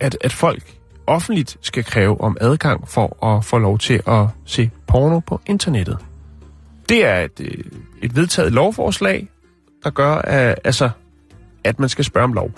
[0.00, 0.62] at, at folk
[1.06, 5.98] offentligt skal kræve om adgang for at få lov til at se porno på internettet.
[6.88, 7.64] Det er et, øh,
[8.02, 9.28] et vedtaget lovforslag,
[9.84, 10.90] der gør, at, altså,
[11.64, 12.50] at man skal spørge om lov.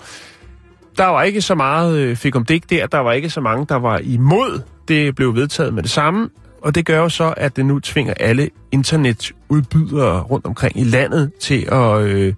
[0.97, 3.65] Der var ikke så meget øh, fik om det der, der var ikke så mange,
[3.69, 4.61] der var imod.
[4.87, 6.29] Det blev vedtaget med det samme,
[6.61, 11.31] og det gør jo så, at det nu tvinger alle internetudbydere rundt omkring i landet
[11.39, 12.33] til at, øh,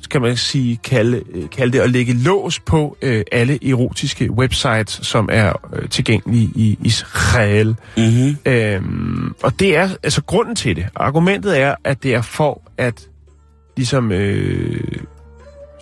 [0.00, 5.00] skal man sige, kalde, øh, kalde det at lægge lås på øh, alle erotiske websites,
[5.02, 7.76] som er øh, tilgængelige i Israel.
[7.96, 8.36] Mm-hmm.
[8.52, 13.08] Øhm, og det er, altså grunden til det, argumentet er, at det er for at
[13.76, 14.80] ligesom øh,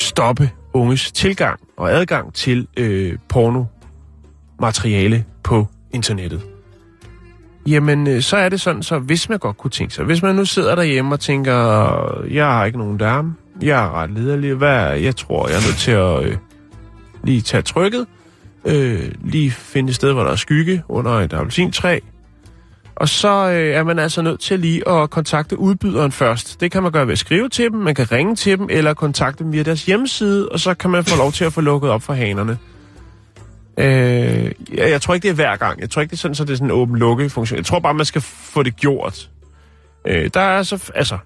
[0.01, 6.43] stoppe unges tilgang og adgang til øh, pornomateriale på internettet.
[7.67, 10.35] Jamen, øh, så er det sådan, så hvis man godt kunne tænke sig, hvis man
[10.37, 11.55] nu sidder derhjemme og tænker,
[12.31, 15.77] jeg har ikke nogen dame, jeg er ret lederlig, hvad, jeg tror, jeg er nødt
[15.77, 16.37] til at øh,
[17.25, 18.07] lige tage trykket,
[18.65, 21.99] øh, lige finde et sted, hvor der er skygge under et appelsintræ,
[22.97, 26.61] og så øh, er man altså nødt til lige at kontakte udbyderen først.
[26.61, 28.95] Det kan man gøre ved at skrive til dem, man kan ringe til dem, eller
[28.95, 31.91] kontakte dem via deres hjemmeside, og så kan man få lov til at få lukket
[31.91, 32.59] op for hanerne.
[33.79, 35.81] Øh, jeg, jeg tror ikke, det er hver gang.
[35.81, 37.57] Jeg tror ikke, det er sådan, så det er sådan en åben-lukke-funktion.
[37.57, 39.31] Jeg tror bare, man skal få det gjort.
[40.07, 40.91] Øh, der er så...
[40.95, 41.19] Altså,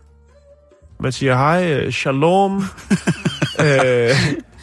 [1.00, 2.56] man siger, hej, øh, shalom.
[3.64, 4.10] øh,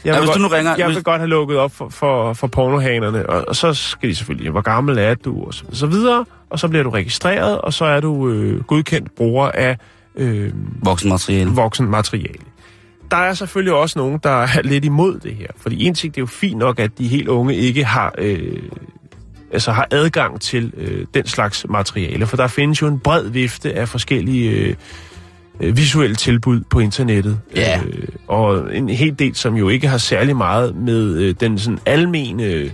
[0.08, 0.76] jeg Ja, vil hvis du godt- nu ringer...
[0.78, 4.10] jeg hvis, vil godt have lukket op for, for, for pornohanerne, og, og så skal
[4.10, 7.62] de selvfølgelig, hvor gammel er du, og så, så videre, og så bliver du registreret,
[7.62, 9.78] og så er du øh, godkendt bruger af
[10.16, 10.52] øh,
[10.84, 11.50] Voksenmateriale.
[11.52, 12.44] voksen materiale.
[13.12, 16.20] Der er selvfølgelig også nogen, der er lidt imod det her, fordi en ting, det
[16.20, 18.62] er jo fint nok, at de helt unge ikke har øh,
[19.54, 22.26] altså har adgang til øh, den slags materiale.
[22.28, 24.76] For der findes jo en bred vifte af forskellige øh,
[25.60, 27.40] øh, visuelle tilbud på internettet.
[27.56, 27.82] Ja.
[27.86, 31.80] Øh, og en hel del, som jo ikke har særlig meget med øh, den sådan
[31.86, 32.72] almene øh,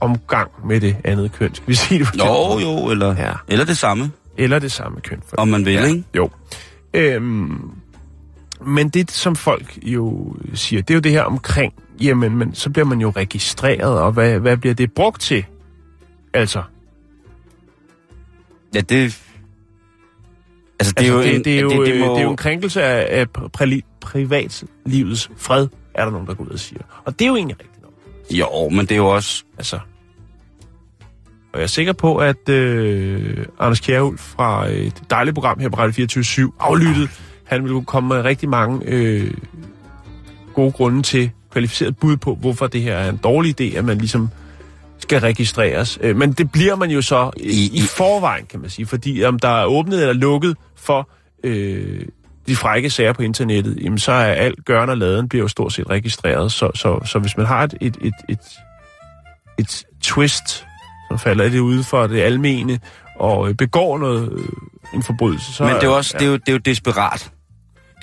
[0.00, 2.20] omgang med det andet køn, skal vi sige det på den
[2.62, 3.32] Jo, eller, ja.
[3.48, 5.22] eller det samme, Eller det samme køn.
[5.28, 5.84] For om man vil, ja.
[5.84, 6.04] ikke?
[6.16, 6.30] Jo.
[6.94, 7.70] Øhm,
[8.66, 12.70] men det, som folk jo siger, det er jo det her omkring, jamen, men så
[12.70, 15.44] bliver man jo registreret, og hvad, hvad bliver det brugt til?
[16.34, 16.62] Altså,
[18.74, 19.22] Ja, det...
[20.78, 21.44] Altså, det altså er jo det, en...
[21.44, 23.26] det, er jo, det, det, øh, må, det er jo en krænkelse af, af
[23.58, 26.82] pri- privatlivets fred, er der nogen, der går ud og siger.
[27.04, 27.92] Og det er jo egentlig rigtigt nok.
[28.30, 29.44] Jo, men det er jo også...
[29.58, 29.78] Altså,
[31.52, 35.76] og jeg er sikker på, at øh, Anders Kjærhul fra et dejligt program her på
[35.76, 37.10] Radio 24 aflyttet,
[37.44, 39.34] han vil komme med rigtig mange øh,
[40.54, 43.98] gode grunde til kvalificeret bud på, hvorfor det her er en dårlig idé, at man
[43.98, 44.30] ligesom
[45.02, 45.98] skal registreres.
[46.00, 49.38] Øh, men det bliver man jo så i, I- forvejen, kan man sige, fordi om
[49.38, 51.08] der er åbnet eller lukket for
[51.44, 52.02] øh,
[52.46, 55.72] de frække sager på internettet, jamen så er alt gørn og laden bliver jo stort
[55.72, 56.52] set registreret.
[56.52, 58.38] Så, så, så hvis man har et, et, et, et,
[59.58, 60.64] et twist,
[61.08, 62.80] som falder det ude for det almene,
[63.18, 64.44] og øh, begår noget, øh,
[64.94, 65.64] en forbrydelse, så...
[65.64, 67.30] Men det er jo også det er jo, det er jo desperat.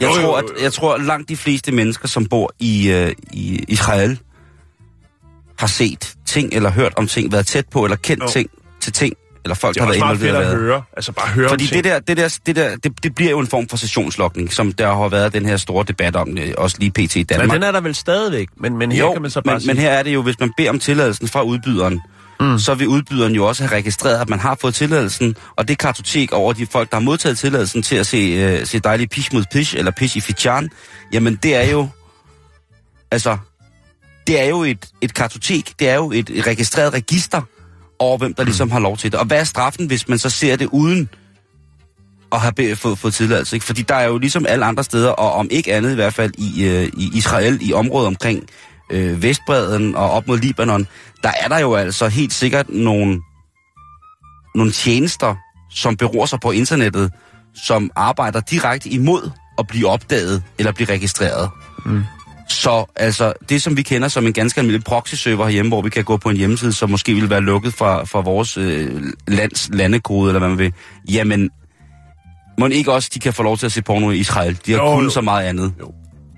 [0.02, 0.64] Jeg Jo, tror, at jo, jo.
[0.64, 4.20] jeg tror, at langt de fleste mennesker, som bor i, øh, i Israel,
[5.60, 8.30] har set ting eller hørt om ting, været tæt på eller kendt Jo.
[8.30, 8.50] ting
[8.82, 10.52] til ting, eller folk, det der er har også været meget fedt involveret.
[10.52, 10.72] at i været.
[10.74, 10.82] høre.
[10.98, 11.84] Altså bare høre Fordi om ting.
[11.84, 14.72] det der, det, der, det, der det, det bliver jo en form for sessionslokning, som
[14.74, 17.15] der har været den her store debat om, øh, også lige pt.
[17.15, 17.52] i Men Danmark.
[17.56, 19.74] den er der vel stadigvæk, men, men her jo, kan man så bare men, sige...
[19.74, 22.02] men her er det jo, hvis man beder om tilladelsen fra udbyderen,
[22.39, 22.60] mm.
[22.60, 26.32] så vil udbyderen jo også have registreret, at man har fået tilladelsen, og det kartotek
[26.32, 29.43] over de folk, der har modtaget tilladelsen til at se, uh, se dejlig pish mod
[29.54, 30.69] pish, eller pish i fichan,
[31.13, 31.88] jamen det er jo,
[33.12, 33.38] altså,
[34.30, 37.42] det er jo et, et kartotek, det er jo et registreret register
[38.00, 39.20] over, hvem der ligesom har lov til det.
[39.20, 41.10] Og hvad er straffen, hvis man så ser det uden
[42.32, 43.56] at have fået, fået tilladelse?
[43.56, 43.65] Ikke?
[43.65, 46.34] Fordi der er jo ligesom alle andre steder, og om ikke andet i hvert fald
[46.38, 48.44] i, øh, i Israel, i området omkring
[48.89, 50.88] øh, Vestbreden og op mod Libanon,
[51.24, 53.22] der er der jo altså helt sikkert nogle,
[54.56, 55.36] nogle tjenester,
[55.72, 57.12] som beror sig på internettet,
[57.56, 61.50] som arbejder direkte imod at blive opdaget eller blive registreret.
[61.86, 62.04] Mm.
[62.50, 66.04] Så altså, det som vi kender som en ganske almindelig proxy-server herhjemme, hvor vi kan
[66.04, 70.30] gå på en hjemmeside, som måske ville være lukket fra, fra vores øh, lands landekode,
[70.30, 70.74] eller hvad man vil,
[71.12, 71.50] jamen,
[72.60, 74.60] må ikke også, de kan få lov til at se porno i Israel.
[74.66, 75.10] De har Jo, kun jo.
[75.10, 75.74] så meget andet.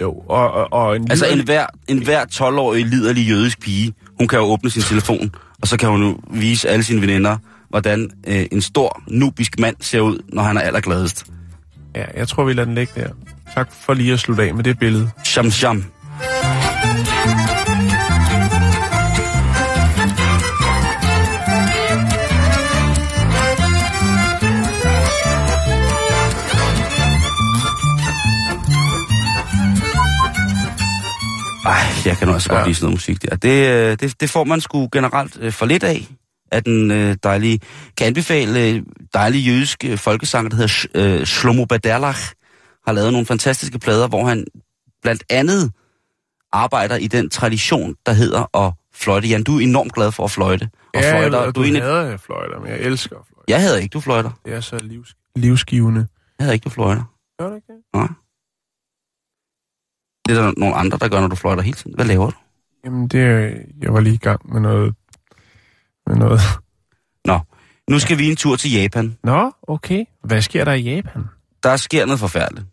[0.02, 3.94] Jo, og, og, og en Altså lille- en hver, en hver 12-årig liderlig jødisk pige,
[4.20, 7.38] hun kan jo åbne sin telefon, og så kan hun jo vise alle sine veninder,
[7.70, 11.26] hvordan øh, en stor nubisk mand ser ud, når han er allergladest.
[11.96, 13.08] Ja, jeg tror, vi lader den ligge der.
[13.56, 15.10] Tak for lige at slutte af med det billede.
[15.24, 15.84] Sham sham.
[31.66, 31.74] Ej,
[32.06, 32.56] jeg kan nu altså ja.
[32.56, 32.60] Ja.
[32.60, 33.36] godt lide sådan noget musik der.
[33.36, 36.08] Det, øh, det, det får man sgu generelt øh, for lidt af,
[36.52, 37.60] af den øh, dejlige...
[37.98, 42.32] Kan anbefale dejlige jødisk folkesanger, der hedder øh, Shlomo Baderlach,
[42.88, 44.46] har lavet nogle fantastiske plader, hvor han
[45.02, 45.72] blandt andet
[46.52, 49.28] arbejder i den tradition, der hedder at fløjte.
[49.28, 50.70] Jan, du er enormt glad for at fløjte.
[50.94, 53.44] Og ja, fløjter, og du du en hader jeg fløjter, men jeg elsker fløjter.
[53.48, 54.32] Jeg havde ikke, du fløjter.
[54.46, 56.08] Det er så livs, livsgivende.
[56.40, 57.04] Jeg havde ikke, du fløjter.
[57.40, 57.80] Gør det ikke det?
[57.94, 58.08] Nej.
[60.28, 61.96] Det er der nogle andre, der gør, når du fløjter hele tiden.
[61.96, 62.36] Hvad laver du?
[62.86, 64.96] Jamen, det jeg var lige i gang med noget...
[66.08, 66.40] Med noget.
[67.26, 67.40] Nå,
[67.90, 69.18] nu skal vi en tur til Japan.
[69.24, 70.06] Nå, okay.
[70.24, 71.24] Hvad sker der i Japan?
[71.64, 72.68] Der sker noget forfærdeligt.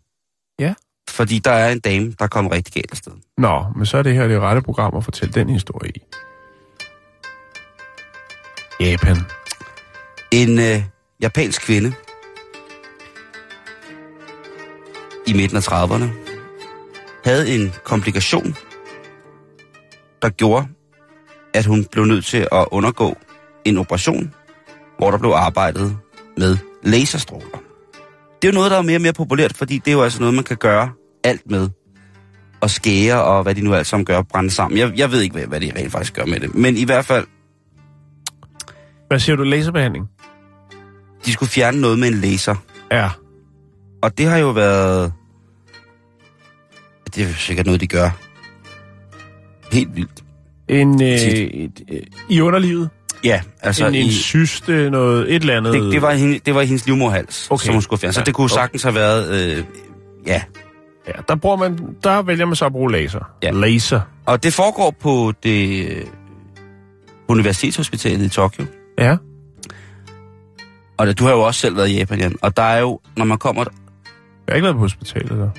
[0.59, 0.75] Ja.
[1.11, 3.13] Fordi der er en dame, der kommer rigtig galt afsted.
[3.39, 6.03] Nå, men så er det her det rette program at fortælle den historie i.
[8.81, 9.17] Japan.
[10.31, 10.83] En øh,
[11.21, 11.93] japansk kvinde
[15.27, 16.28] i midten af 30'erne
[17.25, 18.55] havde en komplikation,
[20.23, 20.67] der gjorde,
[21.55, 23.17] at hun blev nødt til at undergå
[23.65, 24.35] en operation,
[24.99, 25.97] hvor der blev arbejdet
[26.37, 27.59] med laserstråler.
[28.43, 30.21] Det er jo noget, der er mere og mere populært, fordi det er jo altså
[30.21, 30.91] noget, man kan gøre
[31.25, 31.69] alt med.
[32.61, 34.79] Og skære og hvad de nu alt sammen gør, brænde sammen.
[34.79, 36.55] Jeg, jeg ved ikke, hvad, hvad de rent faktisk gør med det.
[36.55, 37.27] Men i hvert fald,
[39.09, 39.43] Hvad siger du?
[39.43, 40.09] Laserbehandling?
[41.27, 42.55] de skulle fjerne noget med en laser.
[42.93, 43.11] Ja.
[44.03, 45.13] Og det har jo været...
[47.19, 48.11] Det er sikkert noget, de gør.
[49.73, 50.25] Helt vildt.
[50.69, 52.91] En, øh, et, øh, I underlivet?
[53.25, 53.87] Ja, altså...
[53.87, 55.73] en, en i, syste, noget, et eller andet?
[55.75, 57.65] det, det, var hende, det var hendes livmorhals, Okay.
[57.65, 58.13] som hun skulle fjerne.
[58.13, 59.57] Så Ja, det kunne sagtens have været...
[59.59, 59.65] Øh,
[60.27, 60.43] ja.
[61.09, 63.31] Ja, der, bruger man, der vælger man så at bruge laser.
[63.43, 63.51] Ja.
[63.51, 64.01] Laser.
[64.27, 65.89] Og det foregår på det...
[67.27, 68.65] på Universitetshospitalet i Tokyo.
[68.99, 69.17] Ja.
[70.99, 72.37] Og du har jo også selv været i Japan, Jan.
[72.43, 73.65] Og der er jo, når man kommer...
[74.49, 75.51] Jeg har ikke været på hospitalet, der.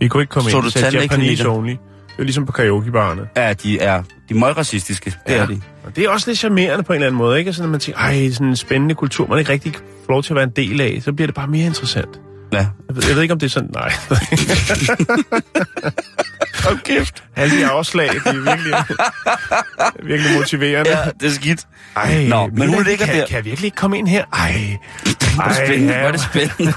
[0.00, 0.64] I kunne ikke komme Så ind.
[0.64, 1.44] du sagde tandlægeklinikker?
[1.44, 1.70] Japanese only.
[1.70, 1.78] Det
[2.18, 3.28] er ligesom på karaokebarne.
[3.36, 5.10] Ja, de er, de er meget racistiske.
[5.26, 5.38] Det Ja.
[5.42, 5.60] er de.
[5.84, 7.52] Og det er også lidt charmerende på en eller anden måde, ikke?
[7.52, 10.32] Sådan, at man tænker, ej, sådan en spændende kultur, man ikke rigtig får lov til
[10.32, 12.20] at være en del af, så bliver det bare mere interessant.
[12.52, 12.58] Ja.
[12.58, 13.70] Jeg ved, jeg ved ikke, om det er sådan...
[13.74, 13.92] Nej.
[16.64, 17.24] Hold kæft.
[17.36, 18.74] Alle de afslag, de er virkelig,
[20.02, 20.90] virkelig motiverende.
[20.90, 21.66] ja, det er skidt.
[21.96, 23.26] Ej, Nå, men hun Mille, ligger kan, der.
[23.26, 24.24] Kan jeg virkelig ikke komme ind her?
[24.32, 24.76] Ej.
[25.48, 25.92] Det spændende.
[25.94, 26.72] Hvor er det spændende.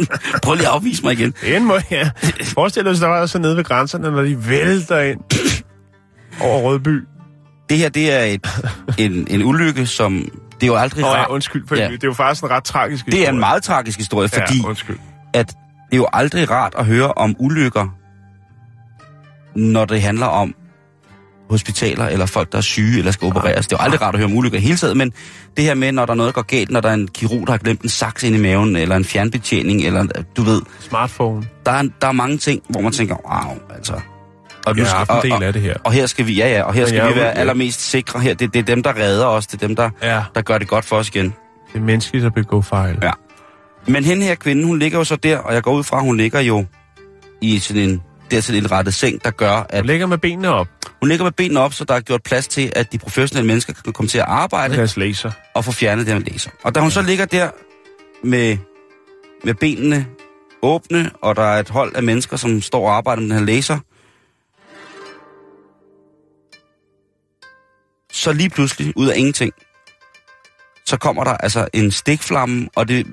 [0.42, 1.34] Prøv lige at afvise mig igen.
[1.46, 2.10] En må, ja.
[2.44, 5.20] Forestil dig, hvis der var så nede ved grænserne, når de vælter ind
[6.40, 7.02] over Rødby.
[7.68, 8.46] Det her, det er et,
[8.98, 10.28] en, en ulykke, som...
[10.54, 11.84] Det er jo aldrig Nå, ja, undskyld, for Ja.
[11.84, 13.40] det er jo faktisk en ret tragisk Det er en historie.
[13.40, 14.98] meget tragisk historie, fordi Ja, undskyld.
[15.34, 15.54] at det
[15.92, 17.88] er jo aldrig rart at høre om ulykker,
[19.56, 20.54] når det handler om
[21.50, 23.66] hospitaler eller folk, der er syge eller skal opereres.
[23.66, 25.12] Det er jo aldrig rart at høre om ulykker hele taget, men
[25.56, 27.52] det her med, når der er noget, går galt, når der er en kirurg, der
[27.52, 31.46] har glemt en saks ind i maven, eller en fjernbetjening, eller du ved, Smartphone.
[31.66, 34.00] der er, der er mange ting, hvor man tænker, wow, altså.
[34.66, 35.74] Og, haft en og, del og, af det her.
[35.84, 38.34] og her skal vi, ja ja, og her skal vi være allermest sikre her.
[38.34, 40.22] Det, det er dem, der redder os, det er dem, der, Ja.
[40.34, 41.24] der gør det godt for os igen.
[41.72, 42.98] Det er menneskeligt at begå fejl.
[43.02, 43.10] Ja.
[43.86, 46.16] Men hende her kvinde, hun ligger jo så der, og jeg går ud fra, hun
[46.16, 46.64] ligger jo
[47.40, 50.68] i sådan en dertil indrettet seng, der gør, at Jeg lægger med benene op
[51.00, 53.72] hun ligger med benene op, så der er gjort plads til, at de professionelle mennesker
[53.72, 55.30] kan komme til at med arbejde deres laser.
[55.54, 56.50] og få fjernet det, man læser.
[56.62, 57.50] Og da hun så ligger der
[58.24, 58.58] med,
[59.44, 60.06] med benene
[60.62, 63.46] åbne, og der er et hold af mennesker, som står og arbejder med den her
[63.46, 63.78] laser,
[68.12, 69.52] så lige pludselig, ud af ingenting,
[70.86, 73.06] så kommer der altså en stikflamme, og det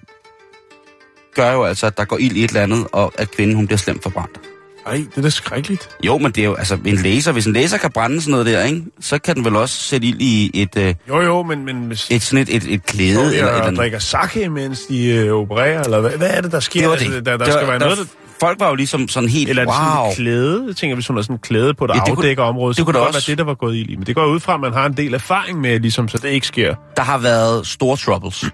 [1.36, 3.66] gør jo altså, at der går ild i et eller andet, og at kvinden hun
[3.68, 4.53] bliver slemt forbrændt.
[4.86, 5.90] Ej, det er da skrækkeligt.
[6.06, 7.32] Jo, men det er jo altså en laser.
[7.32, 10.08] Hvis en laser kan brænde sådan noget der, ikke, så kan den vel også sætte
[10.08, 13.20] ild i et, øh, Jo, jo, men, men hvis et, sådan et, et, et klæde.
[13.20, 16.52] De eller, eller og drikker sake, mens de øh, opererer, eller hvad, hvad er det,
[16.52, 16.80] der sker?
[16.80, 17.26] det var Altså, det.
[17.26, 18.06] Der, der det skal var, være der, noget, der,
[18.40, 20.10] Folk var jo ligesom sådan helt, eller er det sådan wow.
[20.10, 20.64] et klæde?
[20.68, 22.44] Jeg tænker, hvis hun har sådan et klæde på, der Ja, ja, det kunne- afdækker
[22.44, 23.20] området, så det kunne det også.
[23.20, 23.96] være det, der var gået ild i.
[23.96, 26.30] Men det går ud fra, at man har en del erfaring med, ligesom, så det
[26.30, 26.76] ikke sker.
[26.98, 28.46] Der har været store troubles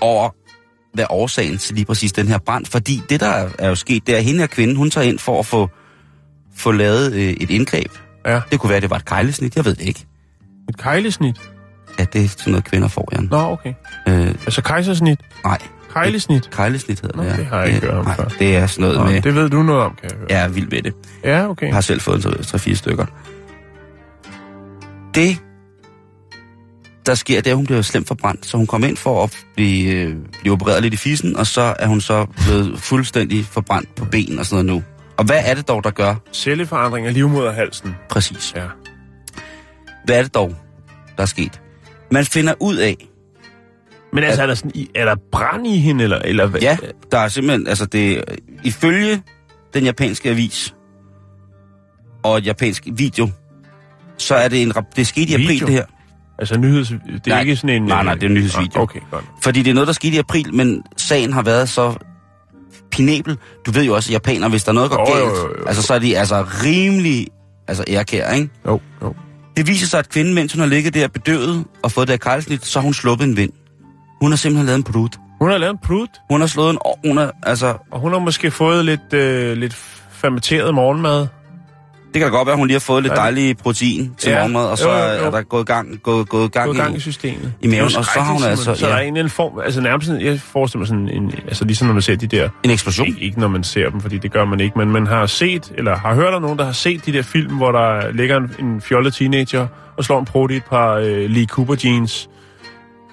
[0.00, 0.30] over,
[0.94, 2.66] hvad årsagen til lige præcis den her brand.
[2.66, 5.18] Fordi det, der er, jo sket, det er, at hende her kvinde, hun tager ind
[5.18, 5.70] for at få,
[6.56, 7.90] få lavet øh, et indgreb.
[8.26, 8.40] Ja.
[8.50, 10.06] Det kunne være, at det var et kejlesnit, jeg ved det ikke.
[10.68, 11.36] Et kejlesnit?
[11.98, 13.28] Ja, det er sådan noget, kvinder får, Jan.
[13.30, 13.74] Nå, okay.
[14.08, 15.20] Øh, Altså kejsersnit?
[15.44, 15.58] nej,
[15.92, 16.50] Kejlesnit?
[16.50, 17.36] kejlesnit hedder Nå, det, ja.
[17.36, 18.24] det har jeg ikke hørt om før.
[18.38, 19.22] det er sådan noget Nå, med...
[19.22, 20.26] det ved du noget om, kan jeg høre.
[20.30, 20.94] Jeg er vild med det.
[21.24, 21.66] Ja, okay.
[21.66, 23.06] Jeg har selv fået en 3-4 stykker.
[25.14, 25.38] Det,
[27.06, 28.46] der sker, det er, at hun bliver slemt forbrændt.
[28.46, 31.74] Så hun kommer ind for at blive, øh, blive opereret lidt i fissen, og så
[31.78, 34.88] er hun så blevet fuldstændig forbrændt på ben og sådan noget nu.
[35.16, 37.94] Og hvad er det dog, der gør Celleforandring af livmoderhalsen.
[38.10, 38.52] præcis?
[38.56, 38.64] Ja.
[40.04, 40.54] Hvad er det dog,
[41.16, 41.60] der er sket?
[42.10, 42.96] Man finder ud af,
[44.12, 46.60] Men altså, er der, sådan, er der brand i hende, eller, eller hvad?
[46.60, 46.76] ja,
[47.12, 48.24] der er simpelthen, altså det,
[48.64, 49.22] ifølge
[49.74, 50.74] den japanske avis
[52.22, 53.28] og et japansk video,
[54.18, 55.66] så er det en, det skete i april Video?
[55.66, 55.84] det her.
[56.38, 56.88] Altså nyheds...
[56.88, 57.82] Det er Nej, ikke sådan en...
[57.82, 58.70] nej, nej, det er en nyhedsvideo.
[58.76, 59.24] ah, Okay, godt.
[59.42, 61.94] Fordi det er noget, der skete i april, men sagen har været så
[62.90, 63.36] pinabel.
[63.66, 65.38] Du ved jo også, at japanere, hvis der er noget, der går Jo, jo, galt,
[65.38, 65.66] jo, jo.
[65.66, 67.26] altså så er de altså rimelig
[67.68, 68.48] altså ærkære, ikke?
[68.66, 69.14] Jo, jo.
[69.56, 72.66] Det viser sig, at kvinden, mens hun har ligget der bedøvet og fået det kejlsnit,
[72.66, 73.52] så har hun sluppet en vind.
[74.20, 75.16] Hun har simpelthen lavet en prut.
[75.40, 76.78] Hun har lavet en prut, Hun har slået en...
[77.04, 79.74] Hun har, altså, og hun har måske fået lidt, øh, lidt
[80.10, 81.26] fermenteret morgenmad.
[82.14, 84.38] Det kan da godt være, at hun lige har fået lidt dejlig protein til Ja.
[84.38, 85.24] morgenmad, og så Jo, jo, jo.
[85.26, 87.00] er der gået gang, gået, gået gang, Gået gang i i...
[87.00, 87.52] systemet.
[87.60, 88.74] i maven, og så har hun altså-.
[88.74, 88.92] Så ja.
[88.92, 89.58] der er en eller anden form...
[89.64, 91.32] Altså nærmest jeg forestiller mig sådan en...
[91.48, 92.48] Altså ligesom når man ser de der...
[92.62, 93.06] En eksplosion.
[93.06, 95.72] Ikke, ikke når man ser dem, fordi det gør man ikke, men man har set,
[95.78, 98.50] eller har hørt om nogen, der har set de der film, hvor der ligger en,
[98.66, 102.28] en fjollet teenager og slår en prut i et par øh, Lee Cooper jeans,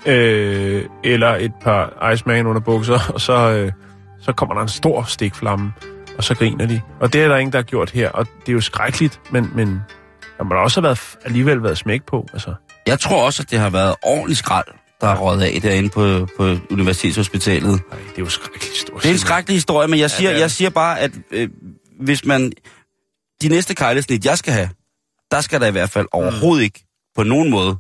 [0.06, 3.72] øh, eller et par Iceman under bukser, og så, øh,
[4.22, 5.72] så kommer der en stor stikflamme,
[6.20, 6.82] og så griner de.
[7.02, 9.52] Og det er der ingen, der har gjort her, og det er jo skrækkeligt, men,
[9.56, 9.82] men
[10.38, 12.28] der må da også have været, alligevel været smæk på.
[12.34, 12.54] Altså.
[12.88, 14.68] Jeg tror også, at det har været ordentligt skrald,
[15.02, 17.72] der er røget af derinde på, på Universitetshospitalet.
[17.92, 19.04] Ej, det er jo skrækkeligt stort.
[19.04, 21.50] Det er en skrækkelig historie, men jeg siger, er jeg siger bare, at øh,
[22.00, 22.52] hvis man...
[23.42, 24.70] De næste kejlesnit, jeg skal have,
[25.32, 27.78] der skal der i hvert fald overhovedet ikke på nogen måde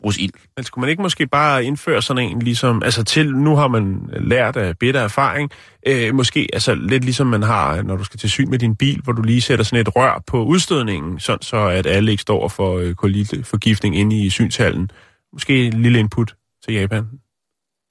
[0.00, 0.32] bruges ild.
[0.56, 4.10] Men skulle man ikke måske bare indføre sådan en, ligesom, altså til, nu har man
[4.12, 5.50] lært af bitter erfaring,
[5.86, 9.00] øh, måske altså lidt ligesom man har, når du skal til syn med din bil,
[9.00, 12.48] hvor du lige sætter sådan et rør på udstødningen, sådan så at alle ikke står
[12.48, 14.90] for øh, kolitforgiftning inde i synshallen.
[15.32, 16.34] Måske en lille input
[16.64, 17.04] til Japan.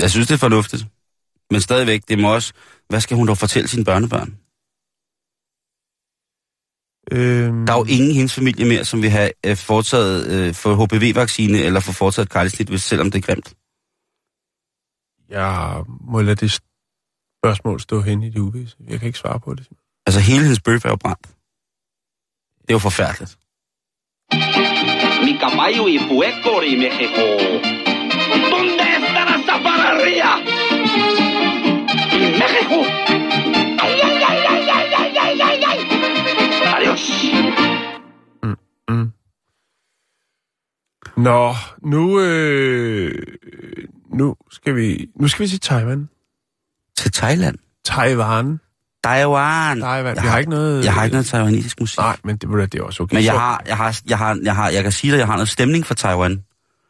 [0.01, 0.85] Jeg synes, det er fornuftigt.
[1.51, 2.53] Men stadigvæk, det må også...
[2.89, 4.37] Hvad skal hun dog fortælle sine børnebørn?
[7.11, 10.53] Øhm, Der er jo ingen i hendes familie mere, som vil have øh, foretaget øh,
[10.53, 13.53] for HPV-vaccine eller for foretaget kejlesnit, hvis selvom det er grimt.
[15.29, 16.51] Jeg må lade det
[17.41, 18.77] spørgsmål stå hen i det uvisse.
[18.89, 19.67] Jeg kan ikke svare på det.
[20.05, 21.27] Altså hele hendes bøf er jo brændt.
[22.61, 23.37] Det er jo forfærdeligt.
[25.25, 27.23] Mi caballo y puerco y México.
[28.51, 30.31] ¿Dónde está la zaparrería?
[32.25, 33.12] En México.
[36.83, 37.23] Adiós.
[38.89, 39.11] Mm.
[41.17, 43.23] Nå, nu, øh,
[44.13, 46.09] nu, skal vi, nu skal vi til Taiwan.
[46.97, 47.57] Til Thailand.
[47.85, 48.59] Taiwan.
[49.03, 49.79] Taiwan.
[49.79, 50.15] Taiwan.
[50.15, 50.85] Jeg Vi har ikke noget...
[50.85, 51.99] Jeg har ikke noget taiwanesisk musik.
[51.99, 53.15] Nej, men det, det er også okay.
[53.15, 55.33] Men jeg har, jeg har, jeg har, jeg har, jeg kan sige dig, jeg har
[55.33, 56.43] noget stemning for Taiwan,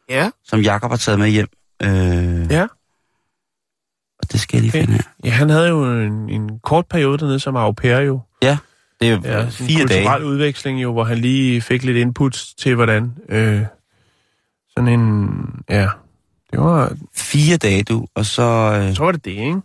[0.08, 1.48] Ja, som Jakob har taget med hjem.
[1.82, 2.66] Øh, ja.
[4.18, 4.80] Og det skal jeg lige Okay.
[4.80, 5.02] finde her.
[5.24, 8.20] Ja, han havde jo en, en kort periode dernede som au pair jo.
[8.42, 8.58] Ja,
[9.04, 10.24] det er Ja, fire en kulturel dage.
[10.24, 13.60] udveksling jo, hvor han lige fik lidt input til, hvordan øh,
[14.76, 15.28] sådan en...
[15.70, 15.88] Ja,
[16.52, 16.92] det var...
[17.16, 18.06] Fire dage, du.
[18.14, 18.42] Og så
[18.78, 19.60] øh, Jeg tror, det er det, ikke?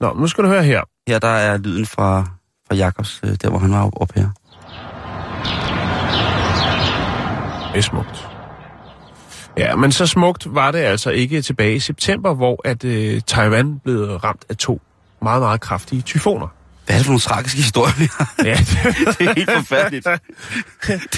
[0.00, 0.82] Nå, nu skal du høre her.
[1.08, 2.24] her, der er lyden fra,
[2.68, 4.28] fra Jakobs, øh, der hvor han var oppe her.
[7.72, 8.26] Det er smukt.
[9.58, 13.78] Ja, men så smukt var det altså ikke tilbage i september, hvor at øh, Taiwan
[13.84, 14.80] blev ramt af to
[15.22, 16.46] meget, meget kraftige tyfoner.
[16.90, 18.34] Hvad er det for nogle tragiske historier, vi har?
[18.44, 18.54] Ja,
[19.18, 20.04] Det er helt forfærdeligt.
[20.04, 20.12] Det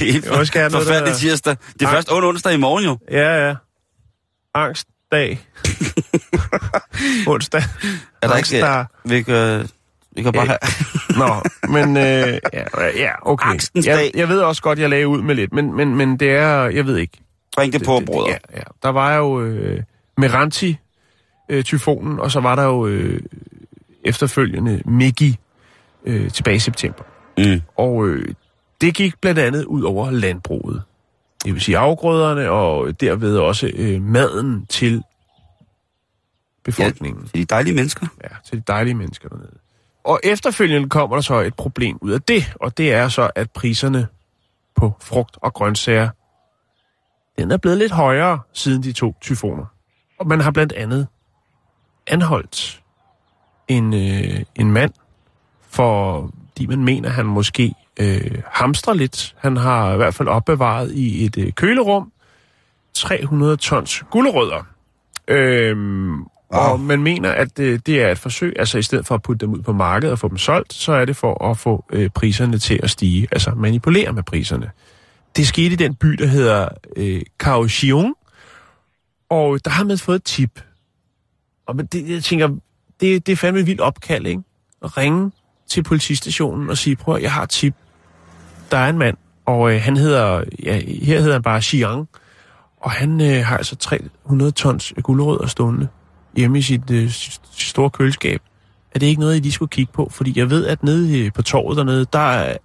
[0.08, 1.56] er helt vil også for, noget, forfærdeligt der- tirsdag.
[1.80, 2.98] Det er først under onsdag i morgen jo.
[3.10, 3.54] ja, ja.
[4.54, 5.40] Angstdag.
[7.26, 7.62] Onsdag.
[8.22, 8.64] Er der ikke...
[8.64, 8.84] Angstdag.
[9.04, 9.68] Vi kan,
[10.16, 10.58] vi kan bare have...
[11.26, 12.64] Nå, men øh, ja,
[12.96, 13.48] ja, okay.
[13.50, 16.30] Angstens jeg, jeg ved også godt, jeg lagde ud med lidt, men, men, men det
[16.30, 17.18] er, jeg ved ikke.
[17.56, 18.30] Bring det på, det, brødre.
[18.30, 18.62] ja, ja.
[18.82, 19.82] Der var jo øh,
[20.18, 20.76] Meranti,
[21.48, 23.20] øh, tyfonen, og så var der jo øh,
[24.04, 25.38] efterfølgende Megi
[26.04, 27.02] øh, tilbage i september.
[27.38, 27.60] Mm.
[27.76, 28.34] Og øh,
[28.80, 30.82] det gik blandt andet ud over landbruget.
[31.44, 35.02] Det vil sige afgrøderne, og derved også øh, maden til
[36.64, 37.28] befolkningen.
[37.28, 38.06] Til de dejlige mennesker.
[38.24, 39.58] Ja, til de dejlige mennesker dernede.
[40.04, 43.50] Og efterfølgende kommer der så et problem ud af det, og det er så, at
[43.50, 44.06] priserne
[44.74, 46.08] på frugt og grøntsager,
[47.38, 49.64] den er blevet lidt højere siden de to tyfoner.
[50.18, 51.06] Og man har blandt andet
[52.06, 52.82] anholdt
[53.68, 54.92] en, øh, en mand,
[55.72, 59.34] fordi man mener, han måske øh, hamstrer lidt.
[59.38, 62.12] Han har i hvert fald opbevaret i et øh, kølerum
[62.94, 64.66] 300 tons gulerødder.
[65.28, 69.22] Øhm, og man mener, at øh, det er et forsøg, altså i stedet for at
[69.22, 71.84] putte dem ud på markedet og få dem solgt, så er det for at få
[71.92, 74.70] øh, priserne til at stige, altså manipulere med priserne.
[75.36, 78.14] Det skete i den by, der hedder øh, Kaohsiung,
[79.30, 80.60] og der har man fået et tip.
[81.66, 82.48] Og men det, jeg tænker,
[83.00, 84.42] det, det er fandme et vildt opkald, ikke?
[84.84, 85.30] At ringe
[85.72, 87.74] til politistationen og sige, prøv jeg har et tip.
[88.70, 89.16] Der er en mand,
[89.46, 92.08] og øh, han hedder, ja, her hedder han bare Xiang,
[92.80, 95.88] og han øh, har altså 300 tons gulerødder stående
[96.36, 97.10] hjemme i sit, øh,
[97.52, 98.42] store køleskab.
[98.94, 100.08] Er det ikke noget, I lige skulle kigge på?
[100.10, 102.56] Fordi jeg ved, at nede på torvet dernede, der er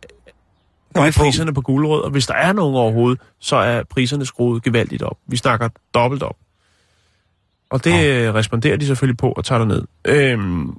[1.06, 2.10] ikke få priserne på gulerødder.
[2.10, 5.18] Hvis der er nogen overhovedet, så er priserne skruet gevaldigt op.
[5.28, 6.36] Vi snakker dobbelt op.
[7.70, 9.84] Og det øh, responderer de selvfølgelig på og tager ned.
[10.06, 10.78] Øhm,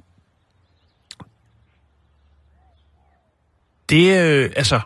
[3.89, 4.79] det øh, altså...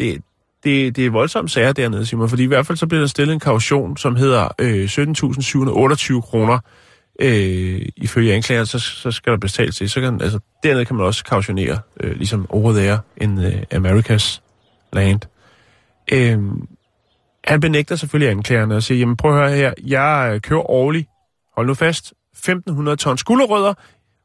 [0.00, 0.22] Det,
[0.64, 3.34] det, det er voldsomme sager dernede, Simon, fordi i hvert fald så bliver der stillet
[3.34, 6.58] en kaution, som hedder øh, 17.728 kroner.
[7.20, 9.90] Øh, ifølge anklager, så, så skal der betales til.
[9.90, 13.80] Så kan, altså, dernede kan man også kautionere, øh, ligesom over there in the øh,
[13.80, 14.40] America's
[14.92, 15.20] land.
[16.12, 16.38] Øh,
[17.44, 21.08] han benægter selvfølgelig anklagerne og siger, jamen prøv at høre her, jeg øh, kører årligt,
[21.56, 23.74] hold nu fast, 1.500 tons gulerødder,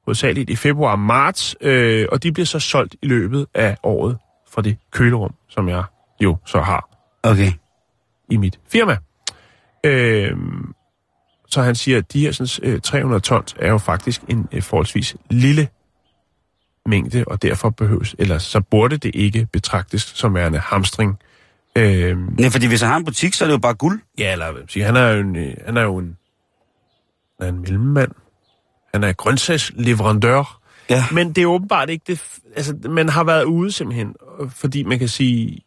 [0.06, 4.18] hovedsageligt i februar og marts, øh, og de bliver så solgt i løbet af året
[4.52, 5.84] fra det kølerum, som jeg
[6.22, 6.90] jo så har
[7.24, 7.52] Okay.
[8.30, 8.98] i mit firma.
[9.84, 10.32] Øh,
[11.48, 14.62] så han siger, at de her sådan, øh, 300 tons er jo faktisk en øh,
[14.62, 15.68] forholdsvis lille
[16.86, 21.20] mængde, og derfor behøves, eller så burde det ikke betragtes som værende hamstring.
[21.76, 24.00] Øh, Nej, fordi hvis han har en butik, så er det jo bare guld.
[24.18, 26.18] Ja, eller siger, han er jo en, øh, han er jo en,
[27.40, 28.12] han er en mellemmand.
[28.96, 30.60] Han er grøntsagsleverandør.
[30.90, 31.04] Ja.
[31.12, 32.24] Men det er åbenbart ikke det...
[32.56, 35.62] Altså, man har været ude simpelthen, øh, fordi man kan sige,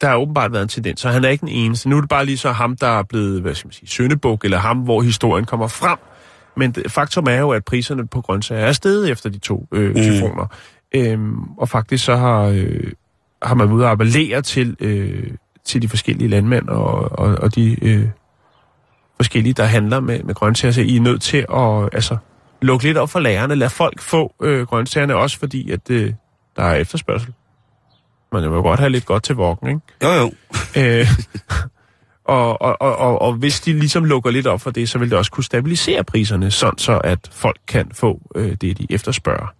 [0.00, 1.88] der har åbenbart været en tendens, så han er ikke den eneste.
[1.88, 4.44] Nu er det bare lige så ham, der er blevet, hvad skal man sige, søndebuk,
[4.44, 5.98] eller ham, hvor historien kommer frem.
[6.56, 9.94] Men det, faktum er jo, at priserne på grøntsager er steget efter de to øh,
[9.94, 10.46] tyfoner.
[10.94, 12.92] Øhm, og faktisk så har, øh,
[13.42, 15.30] har man ude at appellere til, øh,
[15.64, 18.08] til de forskellige landmænd og, og, og de øh,
[19.16, 20.72] forskellige, der handler med, med grøntsager.
[20.72, 22.16] Så I er nødt til at altså,
[22.66, 23.54] lukke lidt op for lærerne.
[23.54, 26.12] Lad folk få øh, grøntsagerne, også fordi, at øh,
[26.56, 27.32] der er efterspørgsel.
[28.32, 29.80] Man vil jo godt have lidt godt til vokken, ikke?
[30.02, 30.32] Jo, jo.
[30.76, 31.06] Øh,
[32.24, 35.10] og, og, og, og, og hvis de ligesom lukker lidt op for det, så vil
[35.10, 39.54] det også kunne stabilisere priserne, sådan så at folk kan få øh, det, de efterspørger.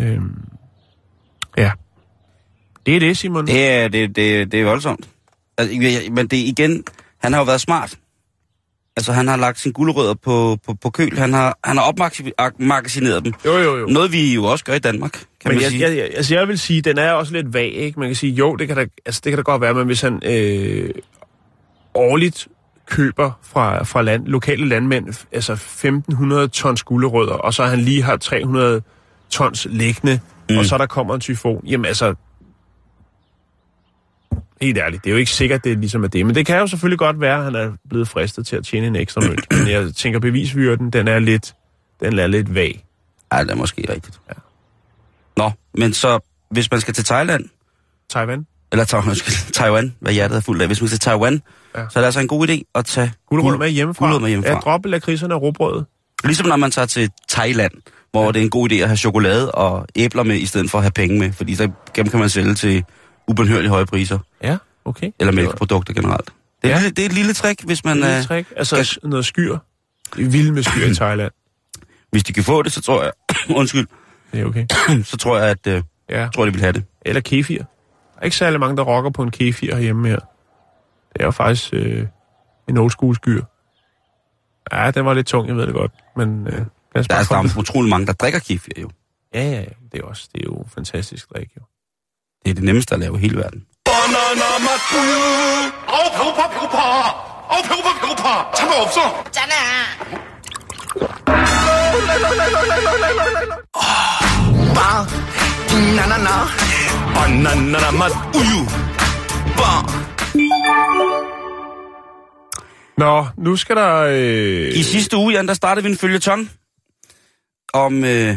[0.00, 0.18] Øh,
[1.56, 1.70] ja.
[2.86, 3.46] Det er det, Simon.
[3.46, 5.08] Det er, det, det, det er voldsomt.
[5.58, 5.76] Altså,
[6.12, 6.84] men det er igen,
[7.18, 7.98] han har jo været smart.
[8.96, 11.18] Altså, han har lagt sine gulerødder på, på, på køl.
[11.18, 13.32] Han har, han har opmagasineret dem.
[13.44, 13.86] Jo, jo, jo.
[13.86, 15.82] Noget, vi jo også gør i Danmark, kan Men man jeg, sige.
[15.82, 18.00] jeg, jeg, altså jeg vil sige, den er også lidt vag, ikke?
[18.00, 20.00] Man kan sige, jo, det kan da, altså det kan da godt være, men hvis
[20.00, 20.90] han øh,
[21.94, 22.48] årligt
[22.86, 28.16] køber fra, fra land, lokale landmænd, altså 1500 tons gulerødder, og så han lige har
[28.16, 28.82] 300
[29.30, 30.20] tons liggende,
[30.50, 30.58] mm.
[30.58, 32.14] og så der kommer en tyfon, jamen altså,
[34.60, 36.58] helt ærligt, det er jo ikke sikkert, det er ligesom er det, men det kan
[36.58, 39.46] jo selvfølgelig godt være, at han er blevet fristet til at tjene en ekstra mønt,
[39.52, 41.54] men jeg tænker, bevisvyrden, den er lidt,
[42.00, 42.84] den er lidt vag.
[43.30, 44.20] Ej, det er måske rigtigt.
[44.28, 44.34] Ja.
[45.36, 46.18] Nå, men så,
[46.50, 47.44] hvis man skal til Thailand,
[48.10, 48.46] Taiwan?
[48.72, 49.00] eller Ta-
[49.62, 51.42] Taiwan, hvad hjertet er fuldt af, hvis man skal til Taiwan,
[51.76, 51.80] Ja.
[51.90, 53.98] så er det altså en god idé at tage guld- med hjemmefra.
[54.04, 54.52] gulerødder med hjemmefra.
[54.52, 55.86] Ja, droppe lakridserne og råbrødet.
[56.24, 57.72] Ligesom når man tager til Thailand,
[58.10, 58.28] hvor ja.
[58.32, 60.84] det er en god idé at have chokolade og æbler med, i stedet for at
[60.84, 62.84] have penge med, fordi så dem kan man sælge til
[63.26, 65.12] ubenhørligt høje priser, Ja, okay.
[65.18, 66.30] eller mælkeprodukter generelt.
[66.62, 66.82] Det er, Ja.
[66.82, 66.88] ja.
[66.88, 68.48] det er et lille trick, hvis man, Det er øh, et trick.
[68.56, 69.58] Altså s- noget skyr.
[70.16, 71.32] Vildt med skyr i Thailand.
[72.10, 73.12] hvis de kan få det, så tror jeg,
[73.60, 73.86] undskyld,
[74.32, 74.66] Det er okay.
[75.10, 76.28] så tror jeg, at øh, Ja.
[76.34, 76.84] tror, de vil have det.
[77.02, 77.58] Eller kefir.
[77.58, 77.64] Der
[78.20, 80.18] er ikke særlig mange, der rocker på en kefir herhjemme her.
[81.12, 82.06] Det er jo faktisk øh,
[82.68, 83.42] en old school skyr.
[84.72, 85.92] Ja, den var lidt tung, jeg ved det godt.
[86.16, 86.62] Men øh, Der
[86.94, 88.90] er, der er utrolig mange, der drikker kefir jo.
[89.34, 89.64] Ja, ja, ja.
[89.92, 91.62] Det er, også, det er jo fantastisk drik, jo.
[92.44, 93.66] Det er det nemmeste at lave i hele verden.
[104.74, 105.06] Bare
[105.96, 106.34] na na na
[107.14, 108.62] Banana na uyu
[112.98, 113.94] Nå, nu skal der...
[113.96, 114.78] Øh...
[114.78, 116.50] I sidste uge, Jan, der startede vi en følgetong
[117.72, 118.36] om, øh,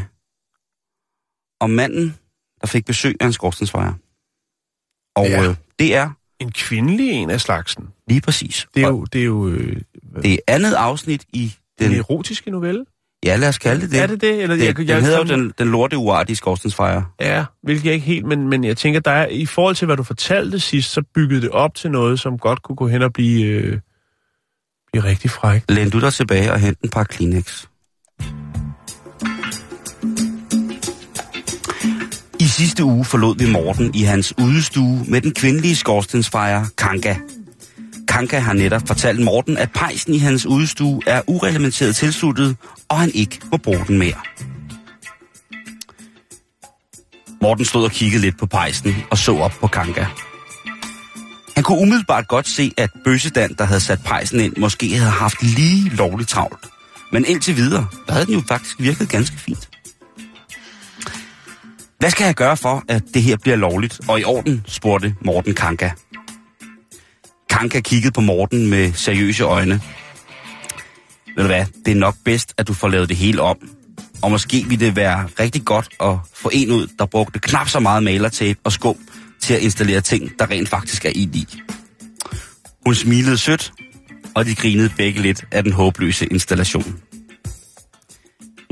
[1.60, 2.18] om manden,
[2.64, 3.93] der fik besøg af en skorstensfejer.
[5.16, 5.49] Og Ja.
[5.49, 6.09] øh, det er
[6.39, 7.88] en kvindelig en af slagsen.
[8.07, 8.68] lige præcis.
[8.76, 9.82] Det er jo, det er jo øh,
[10.24, 11.99] det er andet afsnit i den den...
[11.99, 12.86] erotiske novelle.
[13.26, 13.99] Ja, lad os kalde det det.
[14.01, 14.41] Er det det?
[14.43, 17.01] Eller, Det, jeg, den jeg, hedder jo den, den lorte uartige skorstensfejer.
[17.22, 19.97] Ja, hvilket jeg ikke helt, men, men jeg tænker, der er, i forhold til, hvad
[19.97, 23.14] du fortalte sidst, så byggede det op til noget, som godt kunne gå hen og
[23.14, 23.80] blive, øh,
[24.91, 25.72] blive rigtig frækt.
[25.72, 27.66] Læn du dig tilbage og hent en par Kleenex.
[32.54, 37.16] Sidste uge forlod vi Morten i hans udestue med den kvindelige skorstensfejer Kanka.
[38.08, 42.56] Kanka har netop fortalt Morten, at pejsen i hans udestue er ureglementeret tilsluttet,
[42.89, 44.20] og han ikke må bruge den mere.
[47.41, 50.06] Morten stod og kiggede lidt på pejsen og så op på Kanka.
[51.56, 55.43] Han kunne umiddelbart godt se, at Bøssedan, der havde sat pejsen ind, måske havde haft
[55.43, 56.66] lige lovligt travlt.
[57.12, 59.72] Men indtil videre, der havde den jo faktisk virket ganske fint.
[62.04, 65.56] Hvad skal jeg gøre for, at det her bliver lovligt og i orden, spurgte Morten
[65.56, 65.89] Kanka.
[67.49, 69.82] Kanka kiggede på Morten med seriøse øjne.
[71.36, 73.58] Ved du hvad, det er nok bedst, at du får lavet det hele om.
[74.22, 77.80] Og måske ville det være rigtig godt at få en ud, der brugte knap så
[77.80, 78.97] meget malertape og skum
[79.41, 81.47] til at installere ting, der rent faktisk er ild i.
[82.86, 83.74] Hun smilede sødt,
[84.36, 86.99] og de grinede begge lidt af den håbløse installation.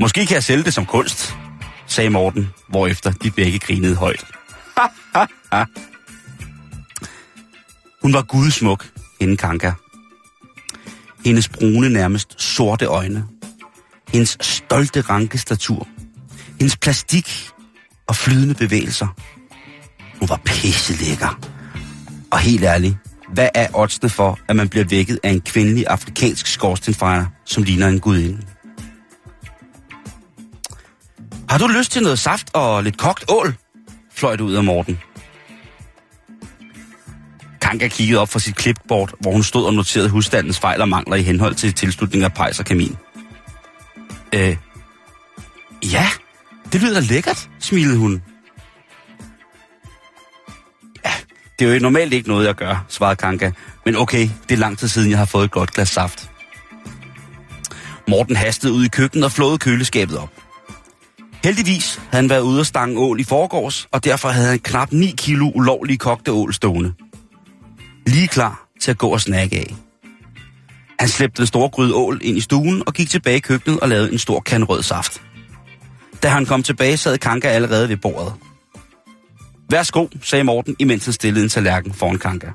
[0.00, 1.36] Måske kan jeg sælge det som kunst,
[1.86, 4.24] sagde Morten, hvorefter de begge grinede højt.
[8.02, 8.86] Hun var gudsmuk,
[9.20, 9.72] hende Kanka.
[11.24, 13.24] Hendes brune, nærmest sorte øjne.
[14.08, 15.88] Hendes stolte ranke statur.
[16.58, 17.48] Hendes plastik
[18.06, 19.06] og flydende bevægelser.
[20.20, 21.40] Hun var pisse lækker.
[22.30, 22.96] Og helt ærligt,
[23.32, 27.88] hvad er oddsene for, at man bliver vækket af en kvindelig afrikansk skorstenfejer, som ligner
[27.88, 28.38] en gudinde?
[31.52, 33.54] Har du lyst til noget saft og lidt kogt ål?
[34.14, 34.98] fløj det ud af Morten.
[37.60, 41.16] Kanka kiggede op fra sit klipbord, hvor hun stod og noterede husstandens fejl og mangler
[41.16, 42.96] i henhold til tilslutning af pejs og kamin.
[44.32, 44.56] Øh,
[45.92, 46.06] ja,
[46.72, 48.22] det lyder lækkert, smilede hun.
[51.04, 51.12] Ja,
[51.58, 53.50] det er jo normalt ikke noget, jeg gør, svarede Kanka.
[53.84, 56.30] Men okay, det er lang tid siden, jeg har fået et godt glas saft.
[58.08, 60.41] Morten hastede ud i køkkenet og flåede køleskabet op.
[61.44, 64.92] Heldigvis havde han været ude og stange ål i forgårs, og derfor havde han knap
[64.92, 66.92] 9 kilo ulovlige kogte ål stående.
[68.06, 69.74] Lige klar til at gå og snakke af.
[70.98, 73.88] Han slæbte den store gryde ål ind i stuen og gik tilbage i køkkenet og
[73.88, 75.22] lavede en stor kan rød saft.
[76.22, 78.32] Da han kom tilbage, sad Kanka allerede ved bordet.
[79.70, 82.50] Værsgo, sagde Morten, imens han stillede en tallerken foran Kanka.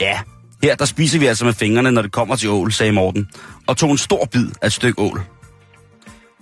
[0.00, 0.20] Ja,
[0.62, 3.28] her der spiser vi altså med fingrene, når det kommer til ål, sagde Morten,
[3.66, 5.22] og tog en stor bid af et stykke ål.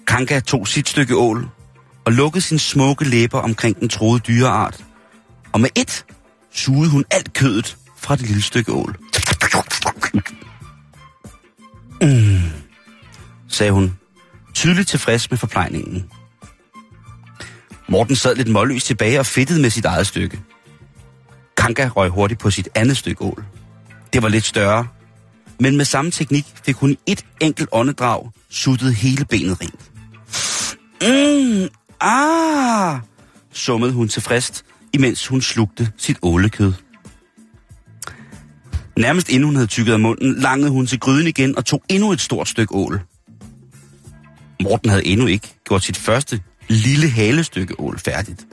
[0.07, 1.49] Kanka tog sit stykke ål
[2.05, 4.85] og lukkede sin smukke læber omkring den troede dyreart.
[5.53, 6.05] Og med et
[6.53, 8.97] sugede hun alt kødet fra det lille stykke ål.
[12.03, 12.41] Mm,
[13.49, 13.99] sagde hun,
[14.55, 16.11] tydeligt tilfreds med forplejningen.
[17.89, 20.41] Morten sad lidt målløs tilbage og fedtede med sit eget stykke.
[21.57, 23.45] Kanka røg hurtigt på sit andet stykke ål.
[24.13, 24.87] Det var lidt større,
[25.61, 29.90] men med samme teknik fik hun i et enkelt åndedrag suttet hele benet rent.
[31.03, 31.69] Mm,
[32.01, 33.01] ah,
[33.53, 36.73] summede hun tilfreds, imens hun slugte sit ålekød.
[38.97, 42.13] Nærmest inden hun havde tykket af munden, langede hun til gryden igen og tog endnu
[42.13, 43.01] et stort stykke ål.
[44.63, 48.47] Morten havde endnu ikke gjort sit første lille halestykke ål færdigt.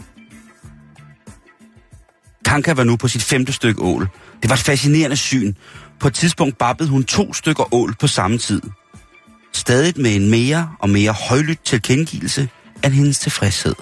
[2.46, 4.08] Kanka var nu på sit femte stykke ål.
[4.42, 5.54] Det var et fascinerende syn.
[6.00, 8.62] På et tidspunkt babbede hun to stykker ål på samme tid.
[9.58, 12.50] Stadig med en mere og mere højlydt tilkendegivelse
[12.84, 13.76] af hendes tilfredshed.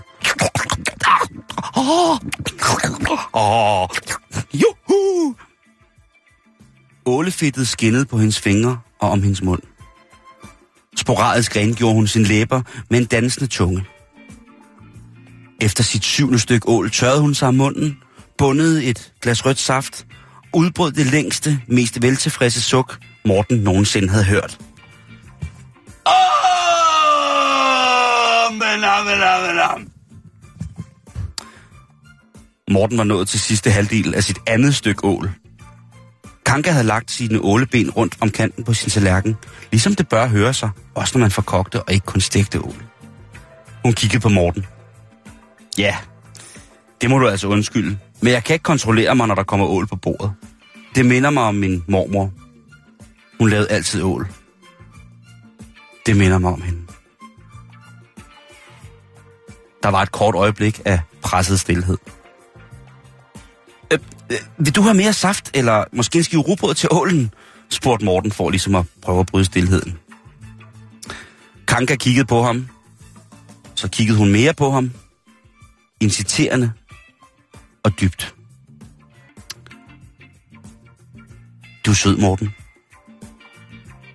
[1.78, 2.12] Åh,
[3.34, 3.90] oh,
[4.54, 5.36] juhu!
[7.06, 9.62] Ålefedtet skinnede på hendes fingre og om hendes mund.
[10.98, 13.86] Sporadisk rengjorde hun sin læber med en dansende tunge.
[15.62, 17.98] Efter sit syvende stykke ål tørrede hun sig om munden,
[18.38, 20.06] bundede et glas rødt saft,
[20.54, 24.65] udbrød det længste, mest veltilfredse suk, Morten nogensinde havde hørt.
[32.72, 35.32] Morten var nået til sidste halvdel af sit andet stykke ål.
[36.46, 39.36] Kanka havde lagt sine åleben rundt om kanten på sin tallerken,
[39.72, 42.84] ligesom det bør høre sig, også når man forkogte og ikke kun stegte ål.
[43.84, 44.66] Hun kiggede på Morten.
[45.78, 45.96] Ja,
[47.02, 49.88] det må du altså undskylde, men jeg kan ikke kontrollere mig, når der kommer ål
[49.88, 50.34] på bordet.
[50.96, 52.32] Det minder mig om min mormor.
[53.40, 54.28] Hun lavede altid ål.
[56.06, 56.85] Det minder mig om hende.
[59.86, 61.98] Der var et kort øjeblik af presset stillhed.
[63.94, 64.00] Øh,
[64.32, 67.34] øh, vil du have mere saft, eller måske en skive rugbrød til ålen?
[67.70, 69.98] spurgte Morten for ligesom at prøve at bryde stillheden.
[71.68, 72.68] Kanka kiggede på ham.
[73.76, 74.92] Så kiggede hun mere på ham.
[76.02, 76.72] Inciterende
[77.84, 78.36] og dybt.
[81.86, 82.56] Du er sød, Morten.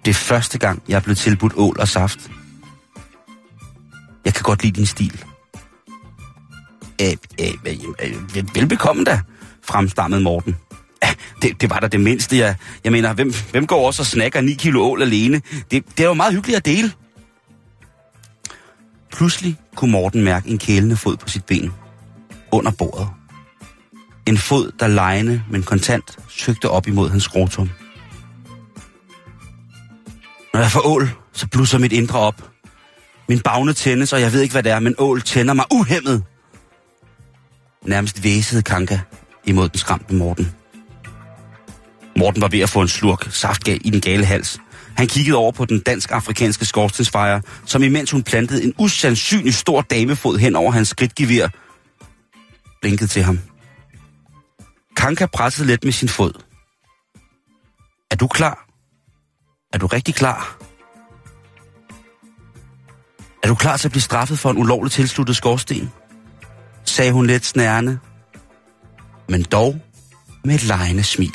[0.04, 2.30] Det er første gang, jeg er blevet tilbudt ål og saft.
[4.24, 5.24] Jeg kan godt lide din stil.
[7.00, 9.20] Æh, æh, æh, velbekomme da,
[9.64, 10.56] fremstammede Morten.
[11.42, 12.56] Det, det var da det mindste, jeg...
[12.84, 15.42] Jeg mener, hvem, hvem går også og snakker 9 kilo ål alene?
[15.70, 16.92] Det, det er jo meget hyggeligt at dele.
[19.12, 21.72] Pludselig kunne Morten mærke en kælende fod på sit ben.
[22.52, 23.08] Under bordet.
[24.26, 27.70] En fod, der lejende, men kontant, søgte op imod hans skrotum.
[30.54, 32.50] Når jeg får ål, så blusser mit indre op.
[33.28, 36.24] Min bagne tændes, og jeg ved ikke, hvad det er, men ål tænder mig uhemmet.
[37.86, 38.98] Nærmest væsede Kanka
[39.44, 40.54] imod den skræmte Morten.
[42.16, 44.58] Morten var ved at få en slurk saft i den gale hals.
[44.96, 50.38] Han kiggede over på den dansk-afrikanske skorstensfejre, som imens hun plantede en usandsynlig stor damefod
[50.38, 51.48] hen over hans skridtgevir,
[52.80, 53.38] blinkede til ham.
[54.96, 56.32] Kanka pressede let med sin fod.
[58.10, 58.66] Er du klar?
[59.72, 60.58] Er du rigtig klar?
[63.42, 65.90] Er du klar til at blive straffet for en ulovlig tilsluttet skorsten?
[66.90, 67.98] Sagde hun let snærende,
[69.28, 69.80] men dog
[70.44, 71.34] med et lejende smil.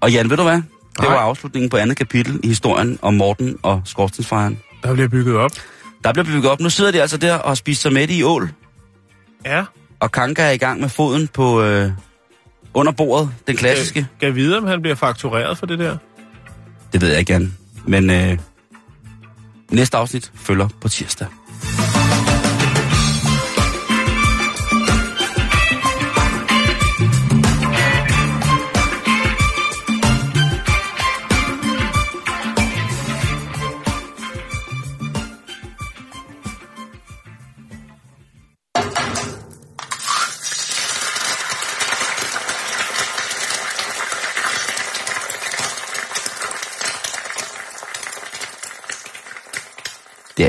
[0.00, 0.62] Og Jan, ved du hvad?
[1.00, 4.58] Det var afslutningen på andet kapitel i historien om Morten og skorstensfejren.
[4.82, 5.50] Der bliver bygget op.
[6.04, 6.60] Der bliver bygget op.
[6.60, 8.50] Nu sidder de altså der og spiser sig med i ål,
[9.44, 9.64] Ja.
[10.00, 11.90] og Kanka er i gang med foden på øh,
[12.74, 13.94] under bordet, den klassiske.
[14.00, 15.96] Kan, kan vide, om han bliver faktureret for det der?
[16.92, 17.54] Det ved jeg ikke, Jan.
[17.86, 18.38] Men øh,
[19.70, 21.26] næste afsnit følger på tirsdag.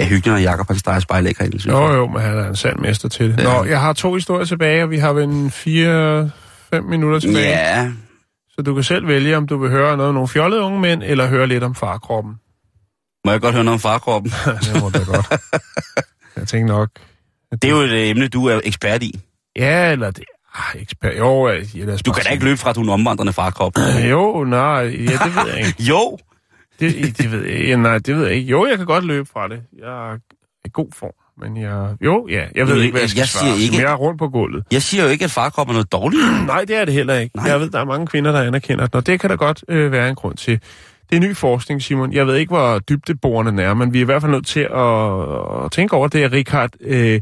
[0.06, 1.98] Er hyggeligt, når Jacob han steger spejlæg herinde, synes Jo, jeg.
[1.98, 3.40] jo, men han er en sand mester til det.
[3.44, 3.44] Ja.
[3.58, 6.30] Nå, jeg har to historier tilbage, og vi har vel fire,
[6.74, 7.48] fem minutter tilbage.
[7.50, 7.92] Ja,
[8.56, 11.04] Så du kan selv vælge, om du vil høre noget om nogle fjollede unge mænd,
[11.06, 12.34] eller høre lidt om farkroppen.
[13.26, 14.32] Må jeg godt høre noget om farkroppen?
[14.74, 15.42] det må det godt.
[16.38, 16.90] Jeg tænker nok...
[17.52, 19.20] Det er jo et emne, du er ekspert i.
[19.56, 20.24] Ja, eller det...
[20.56, 21.18] Ah, ekspert.
[21.18, 23.74] Jo, lad os Du kan da ikke løbe fra, at du er en omvandrende farkrop.
[24.12, 24.88] Jo, nej, ja,
[25.24, 25.84] det ved jeg ikke.
[25.92, 26.18] Jo!
[26.80, 27.78] Det, det ved jeg.
[27.78, 28.50] Nej, det ved jeg ikke.
[28.50, 29.62] Jo, jeg kan godt løbe fra det.
[29.80, 30.18] Jeg er
[30.66, 31.12] i god form.
[31.42, 31.96] Men jeg...
[32.02, 32.46] Jo, ja.
[32.56, 33.56] Jeg ved Men ikke, hvad jeg skal jeg svare.
[33.56, 34.64] siger ikke- jeg er rundt på gulvet.
[34.72, 36.22] Jeg siger jo ikke, at farkrop er noget dårligt.
[36.48, 37.38] Nej, det er det heller ikke.
[37.38, 37.46] Nej.
[37.50, 39.92] Jeg ved, der er mange kvinder, der anerkender den, og det kan der godt øh,
[39.92, 40.60] være en grund til.
[41.10, 42.14] Det er ny forskning, Simon.
[42.14, 45.66] Jeg ved ikke, hvor dybdeborende er, men vi er i hvert fald nødt til at,
[45.66, 46.32] at tænke over det.
[46.32, 47.22] Richard øh,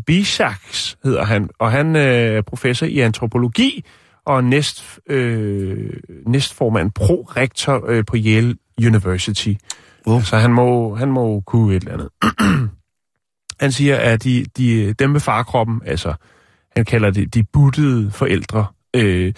[0.00, 3.84] Bribisaks hedder han, og han øh, er professor i antropologi
[4.26, 5.90] og næst, øh,
[6.26, 9.54] næstformand, pro-rektor øh, på Yale University.
[10.06, 10.20] Wow.
[10.22, 12.70] Så han må, han må kunne et eller andet.
[13.60, 16.14] han siger, at de, de, dem med farkroppen, altså
[16.76, 18.66] han kalder det de buttede forældre,
[18.96, 19.32] øh,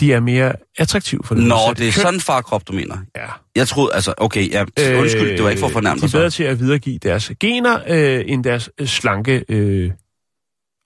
[0.00, 1.92] de er mere attraktive for det Nå, det er køn.
[1.92, 2.96] sådan farkrop, du mener.
[3.16, 3.26] Ja.
[3.56, 4.62] Jeg troede, altså, okay, ja,
[4.98, 7.32] undskyld, det var ikke for at fornærme Øh, De er bedre til at videregive deres
[7.40, 9.90] gener, øh, end deres øh, slanke øh,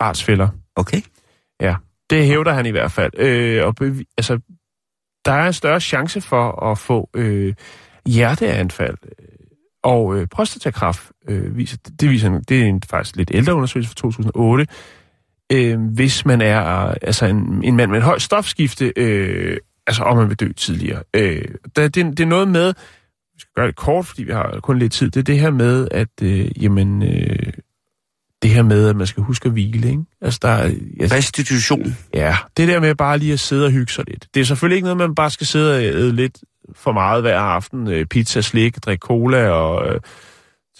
[0.01, 0.49] artsfælder.
[0.77, 1.01] Okay.
[2.11, 3.13] Det hævder han i hvert fald.
[3.19, 3.75] Øh, og
[4.17, 4.39] altså,
[5.25, 7.55] der er en større chance for at få øh,
[8.07, 9.27] hjerteanfald øh,
[9.83, 11.03] og øh, prostatakræft.
[11.29, 14.67] Øh, viser, det, viser en, det er en faktisk lidt ældre undersøgelse fra 2008.
[15.53, 16.61] Øh, hvis man er
[17.03, 21.03] altså en, en mand med et højt stofskifte, øh, altså om man vil dø tidligere.
[21.15, 21.45] Øh,
[21.77, 22.73] der, det, det er noget med,
[23.35, 25.51] vi skal gøre det kort, fordi vi har kun lidt tid, det er det her
[25.51, 27.53] med, at øh, jamen, øh,
[28.43, 30.03] det her med, at man skal huske at hvile, ikke?
[30.21, 31.97] Altså, der, er- jeg, Restitution.
[32.15, 34.27] Ja, det der med bare lige at sidde og hygge sig lidt.
[34.35, 36.39] Det er selvfølgelig ikke noget, man bare skal sidde og æde lidt
[36.75, 37.89] for meget hver aften.
[37.89, 40.01] Øh, Pizza, slik, drikke cola og øh,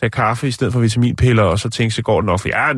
[0.01, 2.41] tage kaffe i stedet for vitaminpiller, og så tænke sig, går det nok?
[2.41, 2.73] For ja,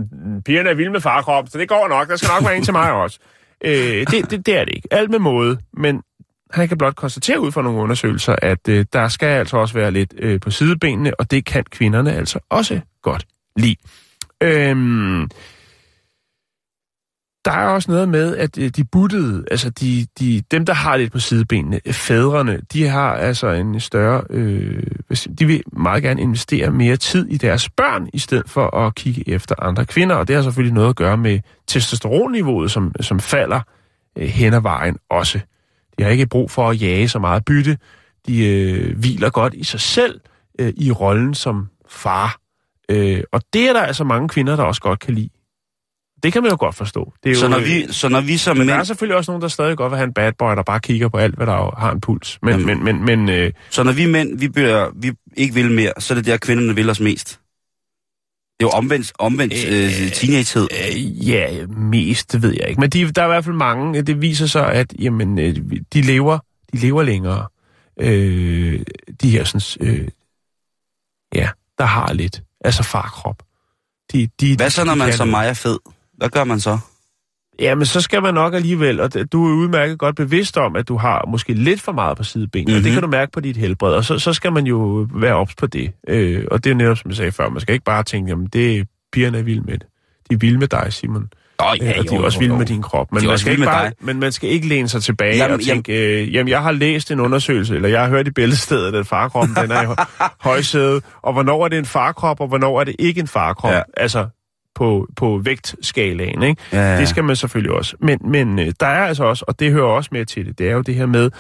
[0.45, 2.09] pigerne er vilde med farkrop, så det går nok.
[2.09, 3.19] Der skal nok være en til mig også.
[3.65, 4.89] Øh, det, det, det er det ikke.
[4.91, 6.03] Alt med måde, men
[6.51, 9.91] han kan blot konstatere ud fra nogle undersøgelser, at øh, der skal altså også være
[9.91, 13.77] lidt øh, på sidebenene, og det kan kvinderne altså også godt lide.
[14.43, 15.29] Øhm,
[17.45, 20.97] der er også noget med, at øh, de buttede, altså de, de, dem, der har
[20.97, 24.83] lidt på sidebenene, fædrene, de har altså en større, øh,
[25.39, 29.29] de vil meget gerne investere mere tid i deres børn, i stedet for at kigge
[29.29, 33.61] efter andre kvinder, og det har selvfølgelig noget at gøre med testosteronniveauet, som, som falder
[34.19, 35.41] øh, hen ad vejen også.
[35.99, 37.79] De har ikke brug for at jage så meget bytte,
[38.27, 40.21] de øh, hviler godt i sig selv
[40.59, 42.39] øh, i rollen som far.
[42.89, 45.29] Øh, og det er der altså mange kvinder, der også godt kan lide.
[46.23, 47.13] Det kan man jo godt forstå.
[47.23, 48.87] Det er jo, Så når øh, vi, så når vi som men der er mænd,
[48.87, 51.17] selvfølgelig også nogen, der stadig godt vil have en bad boy, der bare kigger på
[51.17, 52.39] alt, hvad der jo har en puls.
[52.43, 52.85] Men, Jamen.
[52.85, 56.15] men, men, men øh, så når vi mænd, vi, bliver, vi ikke vil mere, så
[56.15, 57.29] er det der, kvinderne vil os mest.
[57.29, 60.69] Det er jo omvendt, omvendt øh, teenagehed.
[60.73, 62.81] øh, ja, mest, det ved jeg ikke.
[62.81, 65.57] Men de, der er i hvert fald mange, det viser sig, at jamen, øh,
[65.95, 66.39] de, lever,
[66.73, 67.47] de lever længere.
[68.01, 68.81] Øh,
[69.23, 70.09] de her sådan, øh,
[71.35, 71.49] ja,
[71.79, 73.43] der har lidt, altså farkrop.
[74.13, 75.79] De, de, Hvad så, når man som mig er fed?
[76.19, 76.79] Hvad gør man så?
[77.61, 80.97] Jamen, så skal man nok alligevel, og du er udmærket godt bevidst om, at du
[80.97, 82.79] har måske lidt for meget på sidebenene, mm-hmm.
[82.79, 82.95] og det Mhm.
[82.95, 85.67] kan du mærke på dit helbred, og så, så skal man jo være ops på
[85.67, 85.91] det.
[86.09, 88.47] Øh, og det er netop, som jeg sagde før, man skal ikke bare tænke, jamen,
[88.47, 89.87] det er pigerne er vilde med det.
[90.31, 91.29] De er vilde med dig, Simon.
[91.61, 93.13] Nå, Ja, og de er også vilde med din krop.
[93.13, 93.93] Men, man skal ikke bare, dig.
[94.01, 96.73] men man skal ikke læne sig tilbage Jamen, jamen, og tænke, øh, jamen, jeg har
[96.73, 99.95] læst en undersøgelse, eller jeg har hørt i bæltestedet, at farkroppen den er i hø-
[100.51, 103.73] højsæde, og hvornår er det en farkrop, og hvornår er det ikke en farkrop?
[103.73, 103.83] Ja.
[103.97, 104.27] Altså,
[104.79, 106.63] på, på vægtskalaen, ikke?
[106.73, 107.01] Ja, ja.
[107.01, 107.97] Det skal man selvfølgelig også.
[108.01, 110.69] Men, men øh, der er altså også, og det hører også med til det, det
[110.69, 111.31] er jo det her med,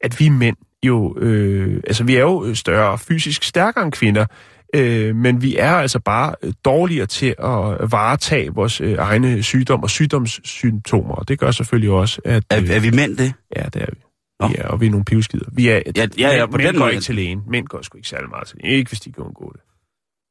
[0.00, 4.26] at vi mænd jo, øh, altså vi er jo større fysisk stærkere end kvinder,
[4.74, 9.82] øh, men vi er altså bare øh, dårligere til at varetage vores øh, egne sygdom
[9.82, 12.44] og sygdomssymptomer, og det gør selvfølgelig også, at...
[12.50, 13.32] Er, Øh, er vi mænd det?
[13.56, 14.00] ja, det er vi.
[14.40, 14.48] Nå.
[14.58, 15.48] Er, og vi er nogle pivskider.
[15.52, 16.92] Vi er, Ja, ja, ja, på mænd den går måde.
[16.92, 17.42] ikke til lægen.
[17.48, 18.76] Mænd går sgu ikke særlig meget til lægen.
[18.78, 19.60] Ikke hvis de kan undgå det.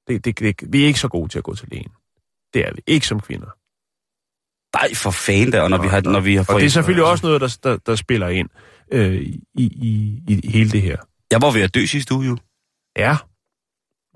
[0.08, 0.74] Det, det, det.
[0.74, 1.92] Vi er ikke så gode til at gå til lægen.
[2.54, 2.82] Det er vi.
[2.88, 3.48] Ikke som kvinder.
[4.78, 7.06] Nej, for fanden der, og når vi har, når vi har Og det er selvfølgelig
[7.06, 8.50] også noget, der, der, der spiller ind
[8.92, 10.98] øh, i, i, i hele det her.
[11.32, 12.38] Jeg var ved at dø sidste uge, jo.
[12.98, 13.16] Ja.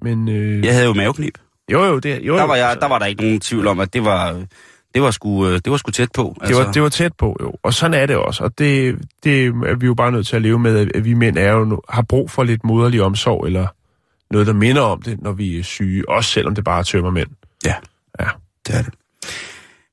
[0.01, 1.37] Men øh, Jeg havde jo maveknib.
[1.71, 3.79] jo, jo, det, jo, Der var, jeg, altså, der var der ikke nogen tvivl om,
[3.79, 4.45] at det var,
[4.93, 6.35] det var, sgu, øh, det var sgu tæt på.
[6.47, 7.53] det, var, det var tæt på, jo.
[7.63, 8.43] Og sådan er det også.
[8.43, 11.13] Og det, det er vi jo bare nødt til at leve med, at- at vi
[11.13, 13.67] mænd er jo, har brug for lidt moderlig omsorg, eller
[14.31, 16.09] noget, der minder om det, når vi er syge.
[16.09, 17.29] Også selvom det bare er tømmermænd.
[17.65, 17.75] Ja.
[18.19, 18.27] Ja.
[18.67, 18.93] Det er det.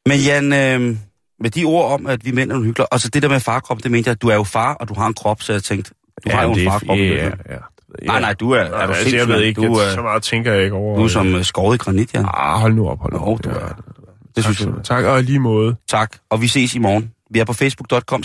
[0.06, 0.96] Men Jan, øh,
[1.40, 3.40] med de ord om, at vi mænd er nogle hyggelige, og så det der med
[3.40, 5.52] farkrop, det mente jeg, at du er jo far, og du har en krop, så
[5.52, 5.90] jeg tænkte,
[6.24, 6.96] du har jo en farkrop.
[6.98, 7.56] Ja, ja, ja.
[8.06, 10.52] Nej, nej, du er, er du altså, jeg ved ikke, du, er, så meget tænker
[10.52, 10.96] jeg ikke over.
[10.98, 12.24] du er som øh, skåret i granit, Jan.
[12.34, 13.44] Ah, hold nu op, hold nu op.
[13.44, 13.54] du Ja.
[13.56, 13.74] er-
[14.36, 14.84] Det Tak, synes jeg.
[14.84, 15.76] Tak, og lige måde.
[15.88, 17.10] Tak, og vi ses i morgen.
[17.30, 18.22] Vi er på facebook.com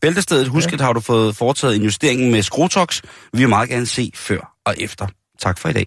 [0.00, 0.48] bæltestedet.
[0.48, 3.02] Husk, at har du fået foretaget en justering med Skrotox.
[3.32, 5.06] Vi vil meget gerne se før og efter.
[5.40, 5.86] Tak for i dag.